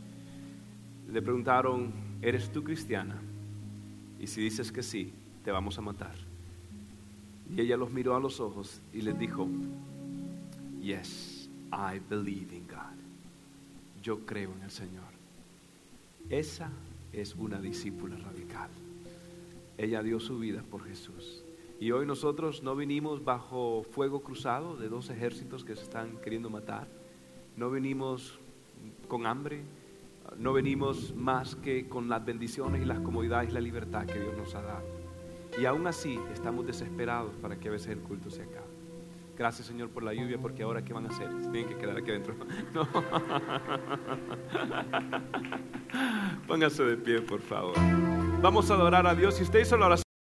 le 1.10 1.20
preguntaron, 1.20 1.92
¿eres 2.22 2.50
tú 2.50 2.62
cristiana? 2.62 3.20
Y 4.20 4.28
si 4.28 4.40
dices 4.40 4.70
que 4.70 4.84
sí, 4.84 5.12
te 5.44 5.50
vamos 5.50 5.76
a 5.78 5.82
matar. 5.82 6.14
Y 7.50 7.60
ella 7.60 7.76
los 7.76 7.90
miró 7.90 8.14
a 8.14 8.20
los 8.20 8.38
ojos 8.38 8.80
y 8.92 9.02
les 9.02 9.18
dijo, 9.18 9.48
Yes, 10.80 11.50
I 11.72 11.98
believe 12.08 12.54
in 12.54 12.66
God. 12.68 12.96
Yo 14.00 14.24
creo 14.24 14.52
en 14.52 14.62
el 14.62 14.70
Señor. 14.70 15.12
Esa 16.30 16.70
es 17.12 17.34
una 17.34 17.60
discípula 17.60 18.16
radical. 18.16 18.70
Ella 19.76 20.02
dio 20.02 20.20
su 20.20 20.38
vida 20.38 20.62
por 20.62 20.84
Jesús. 20.84 21.42
Y 21.80 21.90
hoy 21.90 22.06
nosotros 22.06 22.62
no 22.62 22.76
vinimos 22.76 23.24
bajo 23.24 23.84
fuego 23.90 24.22
cruzado 24.22 24.76
de 24.76 24.88
dos 24.88 25.10
ejércitos 25.10 25.64
que 25.64 25.74
se 25.74 25.82
están 25.82 26.18
queriendo 26.18 26.48
matar. 26.48 26.86
No 27.56 27.70
vinimos 27.70 28.38
con 29.08 29.26
hambre. 29.26 29.64
no 30.38 30.52
venimos 30.52 31.14
más 31.14 31.56
que 31.56 31.88
con 31.88 32.08
las 32.08 32.24
bendiciones 32.24 32.80
y 32.80 32.84
las 32.84 33.00
comodidades 33.00 33.50
y 33.50 33.52
la 33.52 33.60
libertad 33.60 34.06
que 34.06 34.20
Dios 34.20 34.36
nos 34.36 34.54
ha 34.54 34.62
dado. 34.62 34.84
Y 35.60 35.66
aún 35.66 35.86
así 35.86 36.18
estamos 36.32 36.66
desesperados 36.66 37.32
para 37.42 37.58
que 37.58 37.68
a 37.68 37.72
veces 37.72 37.88
el 37.88 38.00
culto 38.00 38.30
se 38.30 38.42
acabe. 38.42 38.72
Gracias 39.36 39.66
Señor 39.66 39.90
por 39.90 40.02
la 40.02 40.14
lluvia, 40.14 40.38
porque 40.38 40.62
ahora 40.62 40.84
¿qué 40.84 40.92
van 40.92 41.06
a 41.06 41.08
hacer? 41.08 41.28
Se 41.42 41.50
tienen 41.50 41.68
que 41.68 41.76
quedar 41.76 41.96
aquí 41.96 42.10
adentro. 42.10 42.34
No. 42.72 42.86
Póngase 46.46 46.84
de 46.84 46.96
pie, 46.96 47.20
por 47.20 47.40
favor. 47.40 47.74
Vamos 48.40 48.70
a 48.70 48.74
adorar 48.74 49.06
a 49.06 49.14
Dios. 49.14 49.34
Si 49.34 49.42
usted 49.42 49.60
hizo 49.60 49.76
la 49.76 49.86
oración. 49.86 50.11